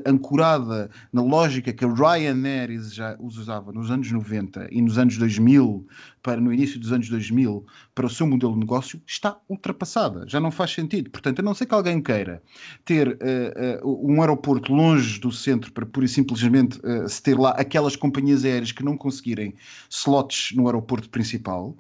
[0.05, 5.87] ancorada na lógica que a Ryanair já usava nos anos 90 e nos anos 2000,
[6.25, 10.25] para no início dos anos 2000, para o seu modelo de negócio, está ultrapassada.
[10.27, 11.11] Já não faz sentido.
[11.11, 12.43] Portanto, a não ser que alguém queira
[12.83, 17.39] ter eh, eh, um aeroporto longe do centro para pura e simplesmente eh, se ter
[17.39, 19.55] lá aquelas companhias aéreas que não conseguirem
[19.91, 21.77] slots no aeroporto principal,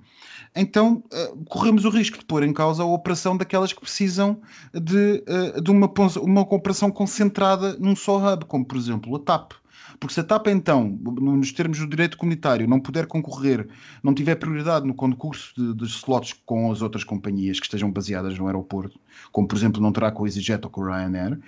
[0.54, 1.02] então
[1.48, 4.40] corremos o risco de pôr em causa a operação daquelas que precisam
[4.72, 5.24] de,
[5.60, 9.63] de uma, uma operação concentrada num só hub, como por exemplo a TAP.
[10.04, 13.66] Porque se a TAP, então, nos termos do direito comunitário, não puder concorrer,
[14.02, 18.38] não tiver prioridade no concurso de, de slots com as outras companhias que estejam baseadas
[18.38, 19.00] no aeroporto,
[19.32, 21.40] como por exemplo não terá com a EasyJet ou com a Ryanair,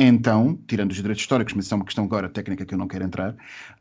[0.00, 2.86] então, tirando os direitos históricos, mas isso é uma questão agora técnica que eu não
[2.86, 3.34] quero entrar,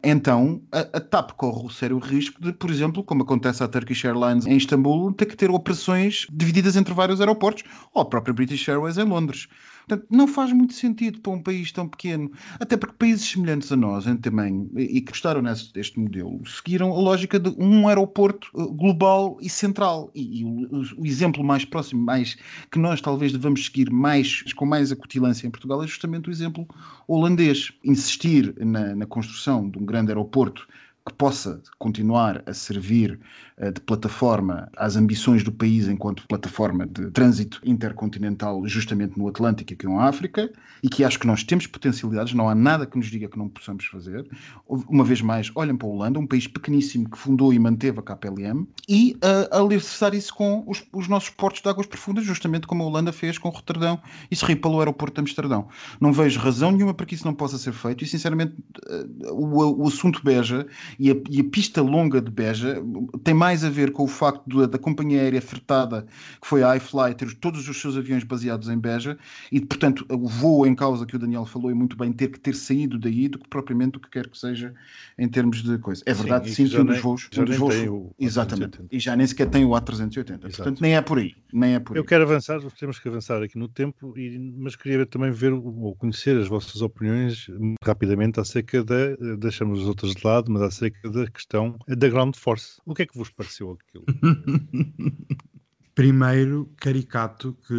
[0.04, 4.04] então a, a TAP corre o sério risco de, por exemplo, como acontece à Turkish
[4.04, 7.64] Airlines em Istambul, ter que ter operações divididas entre vários aeroportos,
[7.94, 9.48] ou a própria British Airways em Londres.
[9.88, 12.30] Portanto, não faz muito sentido para um país tão pequeno,
[12.60, 15.42] até porque países semelhantes a nós em tamanho e que gostaram
[15.74, 20.12] deste modelo seguiram a lógica de um aeroporto eh, global e central.
[20.14, 22.38] E, e o, o, exemplo mais próximo, mais
[22.70, 26.68] que nós talvez devamos seguir mais com mais acutilância em Portugal é justamente o exemplo
[27.08, 27.72] holandês.
[27.84, 30.68] Insistir na, na construção de um grande aeroporto
[31.08, 33.18] que possa continuar a servir
[33.58, 39.72] uh, de plataforma às ambições do país enquanto plataforma de trânsito intercontinental justamente no Atlântico
[39.72, 40.52] e aqui na África
[40.84, 43.48] e que acho que nós temos potencialidades, não há nada que nos diga que não
[43.48, 44.28] possamos fazer.
[44.68, 48.02] Uma vez mais, olhem para a Holanda, um país pequeníssimo que fundou e manteve a
[48.02, 52.84] KPLM e uh, alicerçar isso com os, os, nossos portos de águas profundas, justamente como
[52.84, 54.00] a Holanda fez com Roterdão
[54.30, 55.70] e Schiphol, o aeroporto de Amsterdão.
[56.02, 58.56] Não vejo razão nenhuma para que isso não possa ser feito e, sinceramente,
[58.90, 60.68] uh, o, o assunto Beja
[61.00, 62.82] e a, e a, pista longa de Beja
[63.24, 66.06] tem mais a ver com o facto de, da companhia aérea fretada,
[66.42, 69.18] que foi a iFly, ter todos os seus aviões baseados em Beja,
[69.52, 72.40] e portanto o voo em causa que o Daniel falou é muito bem ter que
[72.40, 74.74] ter saído daí do que propriamente o que quer que seja
[75.18, 76.04] em termos de coisa.
[76.06, 77.30] É verdade, sim, sim que um dos voos.
[77.38, 78.80] Um dos voos o exatamente.
[78.92, 80.18] E já nem sequer tem o A380.
[80.18, 80.40] Exato.
[80.40, 81.36] Portanto, nem é por aí.
[81.54, 85.06] Nem é por Eu quero avançar, temos que avançar aqui no tempo, e, mas queria
[85.06, 87.48] também ver ou conhecer as vossas opiniões
[87.84, 89.16] rapidamente acerca da.
[89.38, 92.80] Deixamos os outros de lado, mas acerca da questão da Ground Force.
[92.86, 94.06] O que é que vos pareceu aquilo?
[95.96, 97.74] Primeiro, caricato que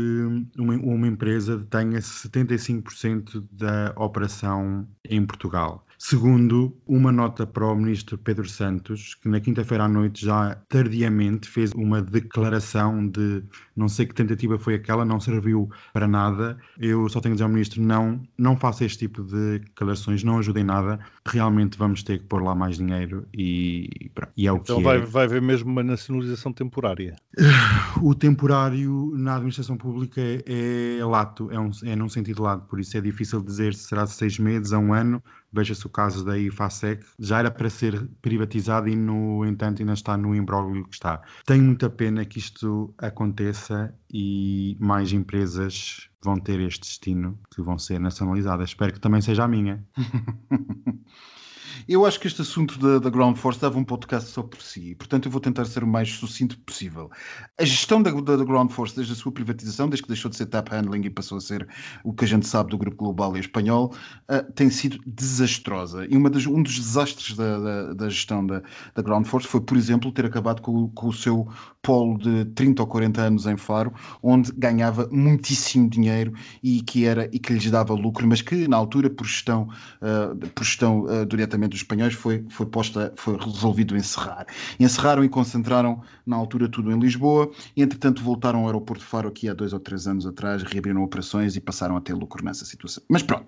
[0.58, 5.86] uma, uma empresa tenha 75% da operação em Portugal.
[6.00, 11.48] Segundo, uma nota para o ministro Pedro Santos, que na quinta-feira à noite já tardiamente
[11.48, 13.42] fez uma declaração de
[13.76, 16.56] não sei que tentativa foi aquela, não serviu para nada.
[16.78, 20.38] Eu só tenho a dizer ao ministro: não, não faça este tipo de declarações, não
[20.38, 21.00] ajude em nada.
[21.26, 24.98] Realmente vamos ter que pôr lá mais dinheiro e, e é o então que vai,
[24.98, 25.00] é.
[25.00, 27.16] vai haver mesmo uma nacionalização temporária.
[28.00, 32.78] O temporário na administração pública é, é lato, é, um, é num sentido lato, por
[32.78, 35.22] isso é difícil dizer se será seis meses a um ano
[35.52, 40.16] Veja-se o caso da IFASEC, já era para ser privatizado e, no entanto, ainda está
[40.16, 41.22] no imbróglio que está.
[41.46, 47.78] Tenho muita pena que isto aconteça e mais empresas vão ter este destino, que vão
[47.78, 48.70] ser nacionalizadas.
[48.70, 49.84] Espero que também seja a minha.
[51.86, 54.94] Eu acho que este assunto da, da, Ground Force dava um podcast só por si,
[54.94, 57.10] portanto eu vou tentar ser o mais sucinto possível.
[57.58, 60.36] A gestão da, da, da Ground Force, desde a sua privatização, desde que deixou de
[60.36, 61.68] ser tap handling e passou a ser
[62.02, 63.94] o que a gente sabe do Grupo Global e Espanhol,
[64.30, 66.06] uh, tem sido desastrosa.
[66.08, 68.62] E uma das, um dos desastres da, da gestão da,
[69.02, 71.48] Ground Force foi, por exemplo, ter acabado com, com o seu
[71.88, 77.30] polo de 30 ou 40 anos em Faro, onde ganhava muitíssimo dinheiro e que, era,
[77.32, 79.70] e que lhes dava lucro, mas que na altura, por gestão,
[80.02, 84.46] uh, por gestão uh, diretamente dos espanhóis, foi, foi, posta, foi resolvido encerrar.
[84.78, 89.26] Encerraram e concentraram na altura tudo em Lisboa e, entretanto, voltaram ao aeroporto de Faro
[89.26, 92.66] aqui há dois ou três anos atrás, reabriram operações e passaram a ter lucro nessa
[92.66, 93.02] situação.
[93.08, 93.46] Mas pronto,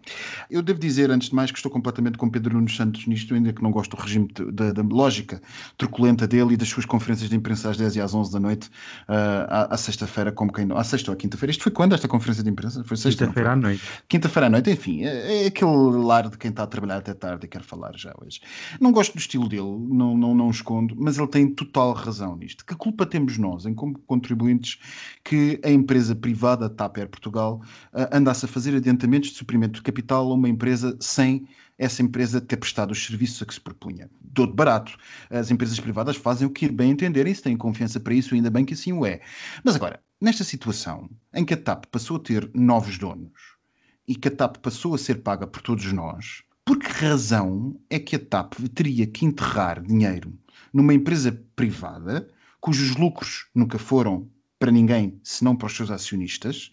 [0.51, 3.53] eu devo dizer, antes de mais, que estou completamente com Pedro Nunes Santos nisto, ainda
[3.53, 5.43] que não gosto do regime da, da lógica
[5.77, 8.69] truculenta dele e das suas conferências de imprensa às 10 e às 11 da noite,
[9.09, 10.77] uh, à, à sexta-feira, como quem não.
[10.77, 11.51] À sexta ou à quinta-feira.
[11.51, 12.85] Isto foi quando esta conferência de imprensa?
[12.85, 13.25] Foi sexta?
[13.25, 13.83] Quinta-feira à noite.
[14.09, 17.47] Quinta-feira à noite, enfim, é, é, aquele lar de quem está a trabalhar até tarde
[17.47, 18.41] e quer falar já hoje.
[18.81, 22.65] Não gosto do estilo dele, não, não, não escondo, mas ele tem total razão nisto.
[22.65, 24.79] Que culpa temos nós, em como contribuintes,
[25.25, 27.61] que a empresa privada, TAP Air Portugal,
[27.93, 31.47] uh, andasse a fazer adiantamentos de suprimento de capital a uma empresa sem
[31.81, 34.11] essa empresa ter prestado os serviços a que se propunha.
[34.35, 34.99] Todo barato.
[35.31, 38.67] As empresas privadas fazem o que bem entenderem, se têm confiança para isso, ainda bem
[38.67, 39.23] que assim o é.
[39.65, 43.57] Mas agora, nesta situação em que a TAP passou a ter novos donos
[44.07, 47.99] e que a TAP passou a ser paga por todos nós, por que razão é
[47.99, 50.39] que a TAP teria que enterrar dinheiro
[50.75, 52.29] numa empresa privada
[52.61, 54.29] cujos lucros nunca foram
[54.59, 56.71] para ninguém, senão para os seus acionistas,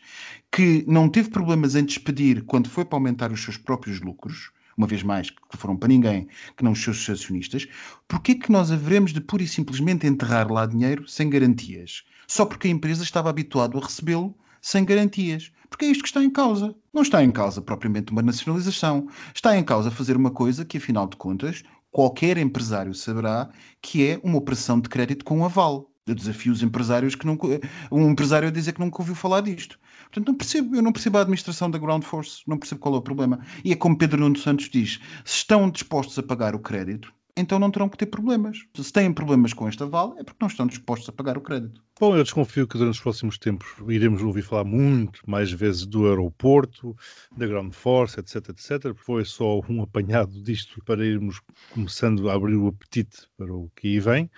[0.52, 4.88] que não teve problemas em despedir quando foi para aumentar os seus próprios lucros, uma
[4.88, 7.68] vez mais, que foram para ninguém, que não os seus acionistas,
[8.08, 12.04] porquê que nós haveremos de pura e simplesmente enterrar lá dinheiro sem garantias?
[12.28, 15.52] Só porque a empresa estava habituada a recebê-lo sem garantias.
[15.70, 16.76] Porque é isto que está em causa.
[16.94, 19.08] Não está em causa propriamente uma nacionalização.
[19.34, 23.50] Está em causa fazer uma coisa que, afinal de contas, qualquer empresário saberá
[23.82, 25.90] que é uma operação de crédito com aval.
[26.08, 27.48] Eu desafio os empresários que nunca.
[27.92, 29.78] Um empresário a dizer que nunca ouviu falar disto.
[30.04, 32.98] Portanto, não percebo, eu não percebo a administração da Ground Force, não percebo qual é
[32.98, 33.40] o problema.
[33.64, 37.60] E é como Pedro Nuno Santos diz: se estão dispostos a pagar o crédito, então
[37.60, 38.66] não terão que ter problemas.
[38.74, 41.82] Se têm problemas com este aval, é porque não estão dispostos a pagar o crédito.
[42.00, 46.08] Bom, eu desconfio que durante os próximos tempos iremos ouvir falar muito mais vezes do
[46.08, 46.96] aeroporto,
[47.36, 48.96] da Ground Force, etc, etc.
[48.96, 51.40] Foi só um apanhado disto para irmos
[51.72, 54.32] começando a abrir o apetite para o que aí vem.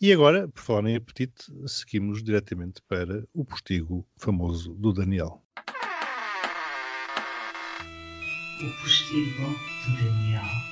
[0.00, 5.40] E agora, por falar em apetite, seguimos diretamente para o postigo famoso do Daniel.
[8.62, 9.42] O postigo
[9.86, 10.70] do Daniel.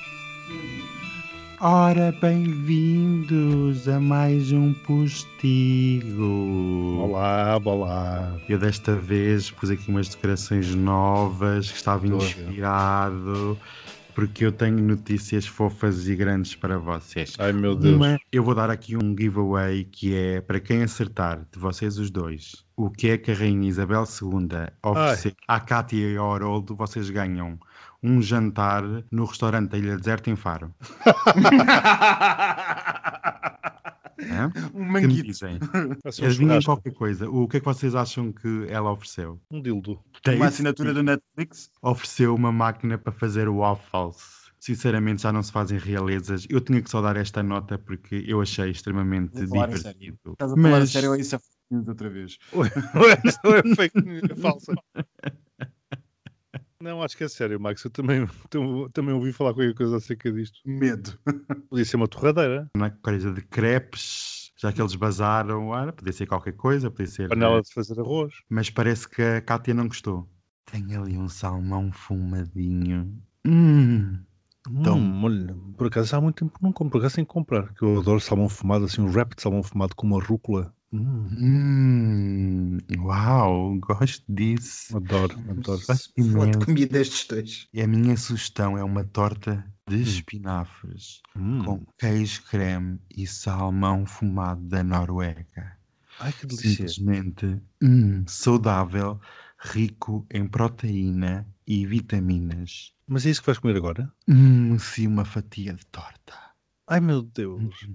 [1.61, 6.23] Ora, bem-vindos a mais um postigo.
[7.01, 8.39] Olá, olá.
[8.47, 13.59] Eu desta vez pus aqui umas decorações novas, que estava Estou inspirado,
[14.15, 17.35] porque eu tenho notícias fofas e grandes para vocês.
[17.37, 17.93] Ai meu Deus.
[17.93, 22.09] Uma, eu vou dar aqui um giveaway que é para quem acertar, de vocês os
[22.09, 24.47] dois, o que é que a Rainha Isabel II
[24.81, 27.59] ofereceu à Cátia e ao Haroldo, vocês ganham
[28.01, 30.73] um jantar no restaurante da Ilha Deserta em Faro.
[34.21, 34.51] Hã?
[34.51, 35.45] Um Que me manguito.
[36.25, 37.29] Adivinhem qualquer coisa.
[37.29, 39.39] O que é que vocês acham que ela ofereceu?
[39.49, 39.99] um dildo.
[40.27, 41.71] Uma assinatura do Netflix.
[41.81, 44.49] Ofereceu uma máquina para fazer waffles.
[44.59, 46.45] Sinceramente, já não se fazem realezas.
[46.49, 50.17] Eu tinha que só dar esta nota porque eu achei extremamente divertido.
[50.33, 51.39] Estás a falar a Mas- sério ou isso é
[51.87, 52.37] outra vez?
[53.25, 54.73] Esta é fake news, é falsa.
[56.81, 57.83] Não, acho que é sério, Max.
[57.83, 60.59] Eu também, tam- também ouvi falar qualquer coisa acerca disto.
[60.65, 61.19] Medo.
[61.69, 65.73] Podia ser uma torradeira, Uma coisa de crepes, já que eles basaram.
[65.73, 67.27] Ah, podia ser qualquer coisa, podia ser.
[67.27, 68.33] panela eh, de fazer arroz.
[68.49, 70.29] Mas parece que a Cátia não gostou.
[70.71, 73.13] Tem ali um salmão fumadinho.
[73.45, 74.19] Hum.
[74.69, 77.73] Então- Hum, olha, por acaso há muito tempo que não compro, por acaso que comprar,
[77.73, 80.73] que eu adoro salmão fumado, assim, um wrap de salmão fumado com uma rúcula.
[80.93, 82.68] Hum, Hum.
[83.09, 84.95] Uau, gosto disso.
[84.95, 85.81] adoro, adoro.
[85.87, 87.67] Gosto de comida destes dois.
[87.73, 91.63] E a minha sugestão é uma torta de espinafres Hum.
[91.65, 95.75] com queijo creme e salmão fumado da Noruega.
[96.19, 96.87] Ai, que delícia.
[96.87, 99.19] Simplesmente hum, saudável,
[99.59, 102.93] rico em proteína e vitaminas.
[103.07, 104.13] Mas é isso que vais comer agora?
[104.27, 106.37] Hum, sim, uma fatia de torta.
[106.87, 107.87] Ai, meu Deus.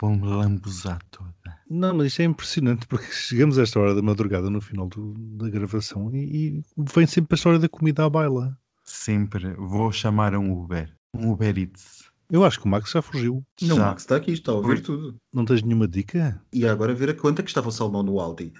[0.00, 1.32] Vou-me lambuzar toda.
[1.68, 5.14] Não, mas isto é impressionante, porque chegamos a esta hora da madrugada, no final do-
[5.36, 6.62] da gravação, e, e
[6.94, 8.56] vem sempre a história da comida à baila.
[8.84, 10.94] Sempre vou chamar um Uber.
[11.14, 12.04] Um Uber Eats.
[12.30, 13.42] Eu acho que o Max já fugiu.
[13.62, 13.86] Não, Já.
[13.86, 15.16] Max está aqui, está a ouvir tudo.
[15.32, 16.40] Não tens nenhuma dica?
[16.52, 18.52] E agora ver a conta que estava o salmão no Aldi.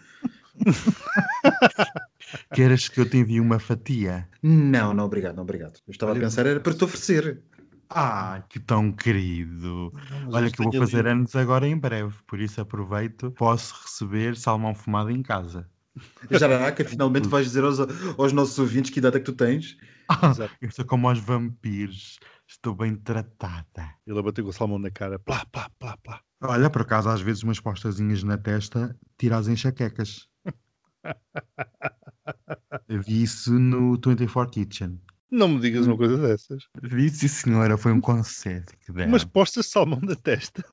[2.54, 4.28] Queres que eu te envie uma fatia?
[4.42, 5.78] Não, não, obrigado, não, obrigado.
[5.86, 7.42] Eu estava Olha- a pensar, era para te oferecer.
[7.90, 9.92] Ah, que tão querido.
[10.26, 13.30] Mas Olha que eu vou fazer ali- anos agora em breve, por isso aproveito.
[13.32, 15.68] Posso receber salmão fumado em casa.
[16.30, 19.76] Jaraca, finalmente vais dizer aos, aos nossos ouvintes que idade é que tu tens.
[20.22, 20.54] Exato.
[20.60, 22.18] Eu sou como aos vampiros.
[22.46, 23.94] Estou bem tratada.
[24.06, 25.18] Ele a bater com o salmão na cara.
[25.18, 26.20] Plá, plá, plá, plá.
[26.40, 30.28] Olha, por acaso, às vezes umas postazinhas na testa tira as enxaquecas.
[32.88, 35.00] Eu vi isso no 24 Kitchen.
[35.30, 36.64] Não me digas uma coisa dessas.
[37.12, 39.12] Sim, senhora, foi um conceito que deram.
[39.12, 40.64] Mas postas salmão na testa.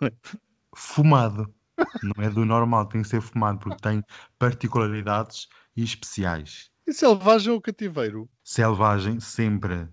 [0.76, 1.53] Fumado.
[2.01, 4.01] Não é do normal, tem que ser fumado, porque tem
[4.39, 6.70] particularidades especiais.
[6.88, 8.30] E selvagem ou cativeiro?
[8.43, 9.89] Selvagem, sempre.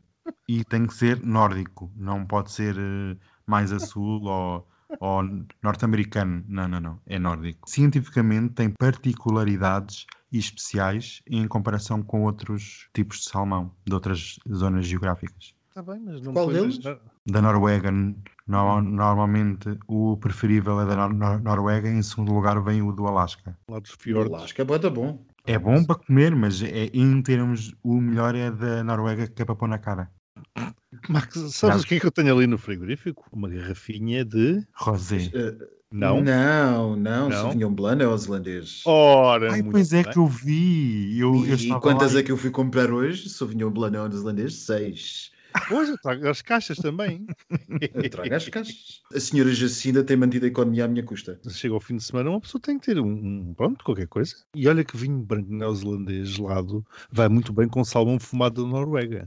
[0.49, 1.93] E tem que ser nórdico.
[1.97, 4.69] Não pode ser eh, mais a sul ou,
[5.01, 5.23] ou
[5.63, 6.45] norte-americano.
[6.47, 7.01] Não, não, não.
[7.07, 7.69] É nórdico.
[7.69, 10.22] Cientificamente tem particularidades especiais
[11.27, 15.55] em comparação com outros tipos de salmão de outras zonas geográficas.
[15.69, 16.79] Está bem, mas não Qual deles?
[17.27, 22.83] Da Noruega, no- normalmente o preferível é da Nor- Nor- Noruega, em segundo lugar vem
[22.83, 23.57] o do Alasca.
[23.69, 24.35] Lá dos fiordes.
[24.43, 25.25] acho que é bom.
[25.47, 29.45] É bom para comer, mas é, em termos, o melhor é da Noruega que é
[29.45, 30.11] para pôr na cara.
[31.09, 33.25] Max, sabes o que é que eu tenho ali no frigorífico?
[33.33, 34.63] Uma garrafinha de.
[34.75, 35.31] Rosé.
[35.35, 35.57] Eh,
[35.93, 36.21] Não?
[36.23, 37.29] Não, não.
[37.29, 37.31] Não?
[37.31, 38.83] Sauvignon Blanc é holandês.
[38.87, 40.13] Ora, Ai, pois é bem.
[40.13, 41.19] que eu vi.
[41.19, 43.29] Eu, eu e estava quantas lá é que eu fui comprar hoje?
[43.29, 44.55] Sauvignon Blanc é neozelandês?
[44.55, 45.31] Seis.
[45.69, 47.27] Pois, eu trago as caixas também.
[47.95, 49.03] Eu trago as caixas.
[49.15, 51.39] A senhora Jacinda tem mantido a economia à minha custa.
[51.51, 54.35] Chega ao fim de semana, uma pessoa tem que ter um, um- pronto, qualquer coisa.
[54.57, 59.27] E olha que vinho branco neozelandês gelado vai muito bem com salmão fumado da Noruega.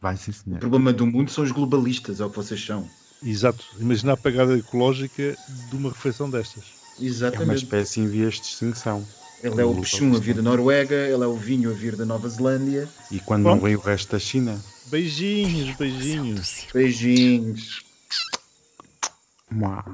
[0.00, 0.58] Vai sim, O senhor.
[0.60, 2.88] problema do mundo são os globalistas, é o que vocês são.
[3.26, 3.64] Exato.
[3.78, 5.36] Imagina a pegada ecológica
[5.68, 6.64] de uma refeição destas.
[6.96, 7.64] É uma Exatamente.
[7.64, 9.04] espécie em vias de extinção.
[9.42, 12.06] Ele é o peixum a vir da Noruega, ele é o vinho a vir da
[12.06, 12.88] Nova Zelândia.
[13.10, 13.50] E quando Bom.
[13.56, 14.58] não vem o resto da China?
[14.86, 16.66] Beijinhos, beijinhos.
[16.72, 17.84] Beijinhos.
[19.50, 19.84] Mua.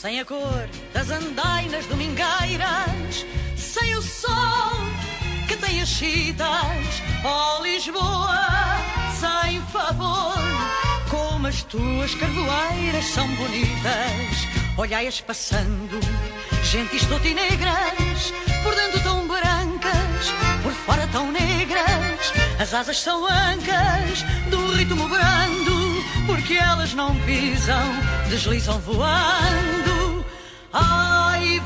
[0.00, 3.26] Sem a cor das andainas domingueiras,
[3.56, 4.70] sem o sol
[5.48, 8.46] que tem as chitas, ó Lisboa,
[9.18, 10.38] sem favor,
[11.10, 15.98] como as tuas carvoeiras são bonitas, olhai-as passando,
[16.62, 18.32] gentis totinegras,
[18.62, 20.32] por dentro tão brancas,
[20.62, 25.77] por fora tão negras, as asas são ancas do ritmo brando,
[26.28, 27.82] porque elas não pisam,
[28.28, 30.24] deslizam voando.
[30.70, 31.58] Ai,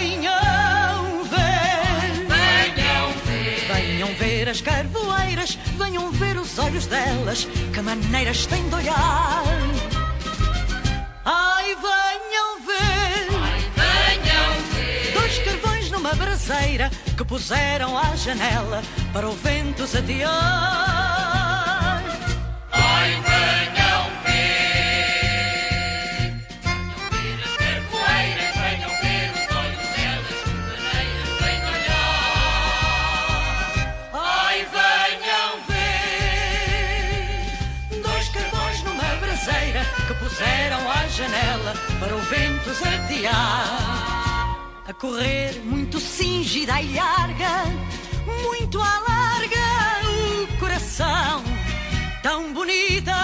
[0.00, 8.46] venham ver, venham ver, venham ver as carvoeiras, venham ver os olhos delas, que maneiras
[8.46, 9.44] têm de olhar.
[11.26, 13.28] Ai, venham ver,
[13.76, 18.82] venham ver, dois carvões numa braseira que puseram à janela
[19.12, 21.11] para o vento zatear.
[40.32, 47.64] Puseram à janela para o vento zatear a correr muito cingida e larga,
[48.42, 49.58] muito à larga
[50.08, 51.44] o coração.
[52.22, 53.14] Tão bonitas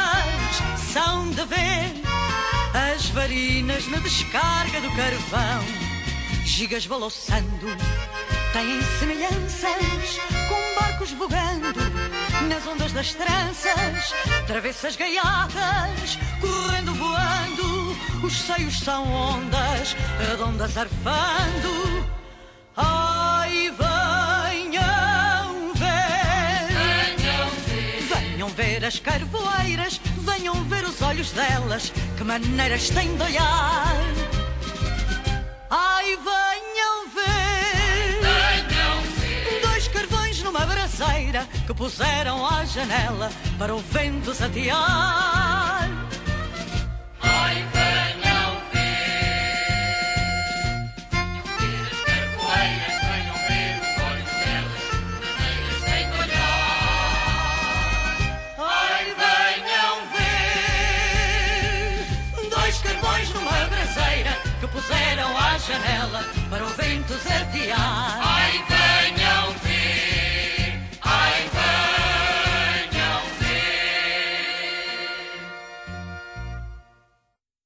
[0.92, 1.94] são de ver
[2.92, 5.64] as varinas na descarga do carvão,
[6.44, 7.68] gigas balouçando,
[8.52, 12.07] têm semelhanças com barcos bogando
[12.42, 14.14] nas ondas das tranças,
[14.46, 22.06] travessas gaiatas, correndo voando, os seios são ondas, redondas arfando.
[22.76, 23.72] Ai,
[24.50, 27.16] venham ver,
[28.08, 33.96] venham ver as carvoeiras, venham ver os olhos delas, que maneiras têm de olhar.
[35.70, 36.57] Ai, venham
[40.58, 45.88] numa braseira que puseram à janela para o vento zatear.
[47.22, 49.58] Ai, venham ver,
[51.12, 54.82] venham ver as carvoeiras, venham ver os olhos delas,
[55.84, 56.88] de olhar.
[58.58, 60.90] Ai, venham ver,
[62.50, 66.68] dois carvões numa braseira que puseram à janela para o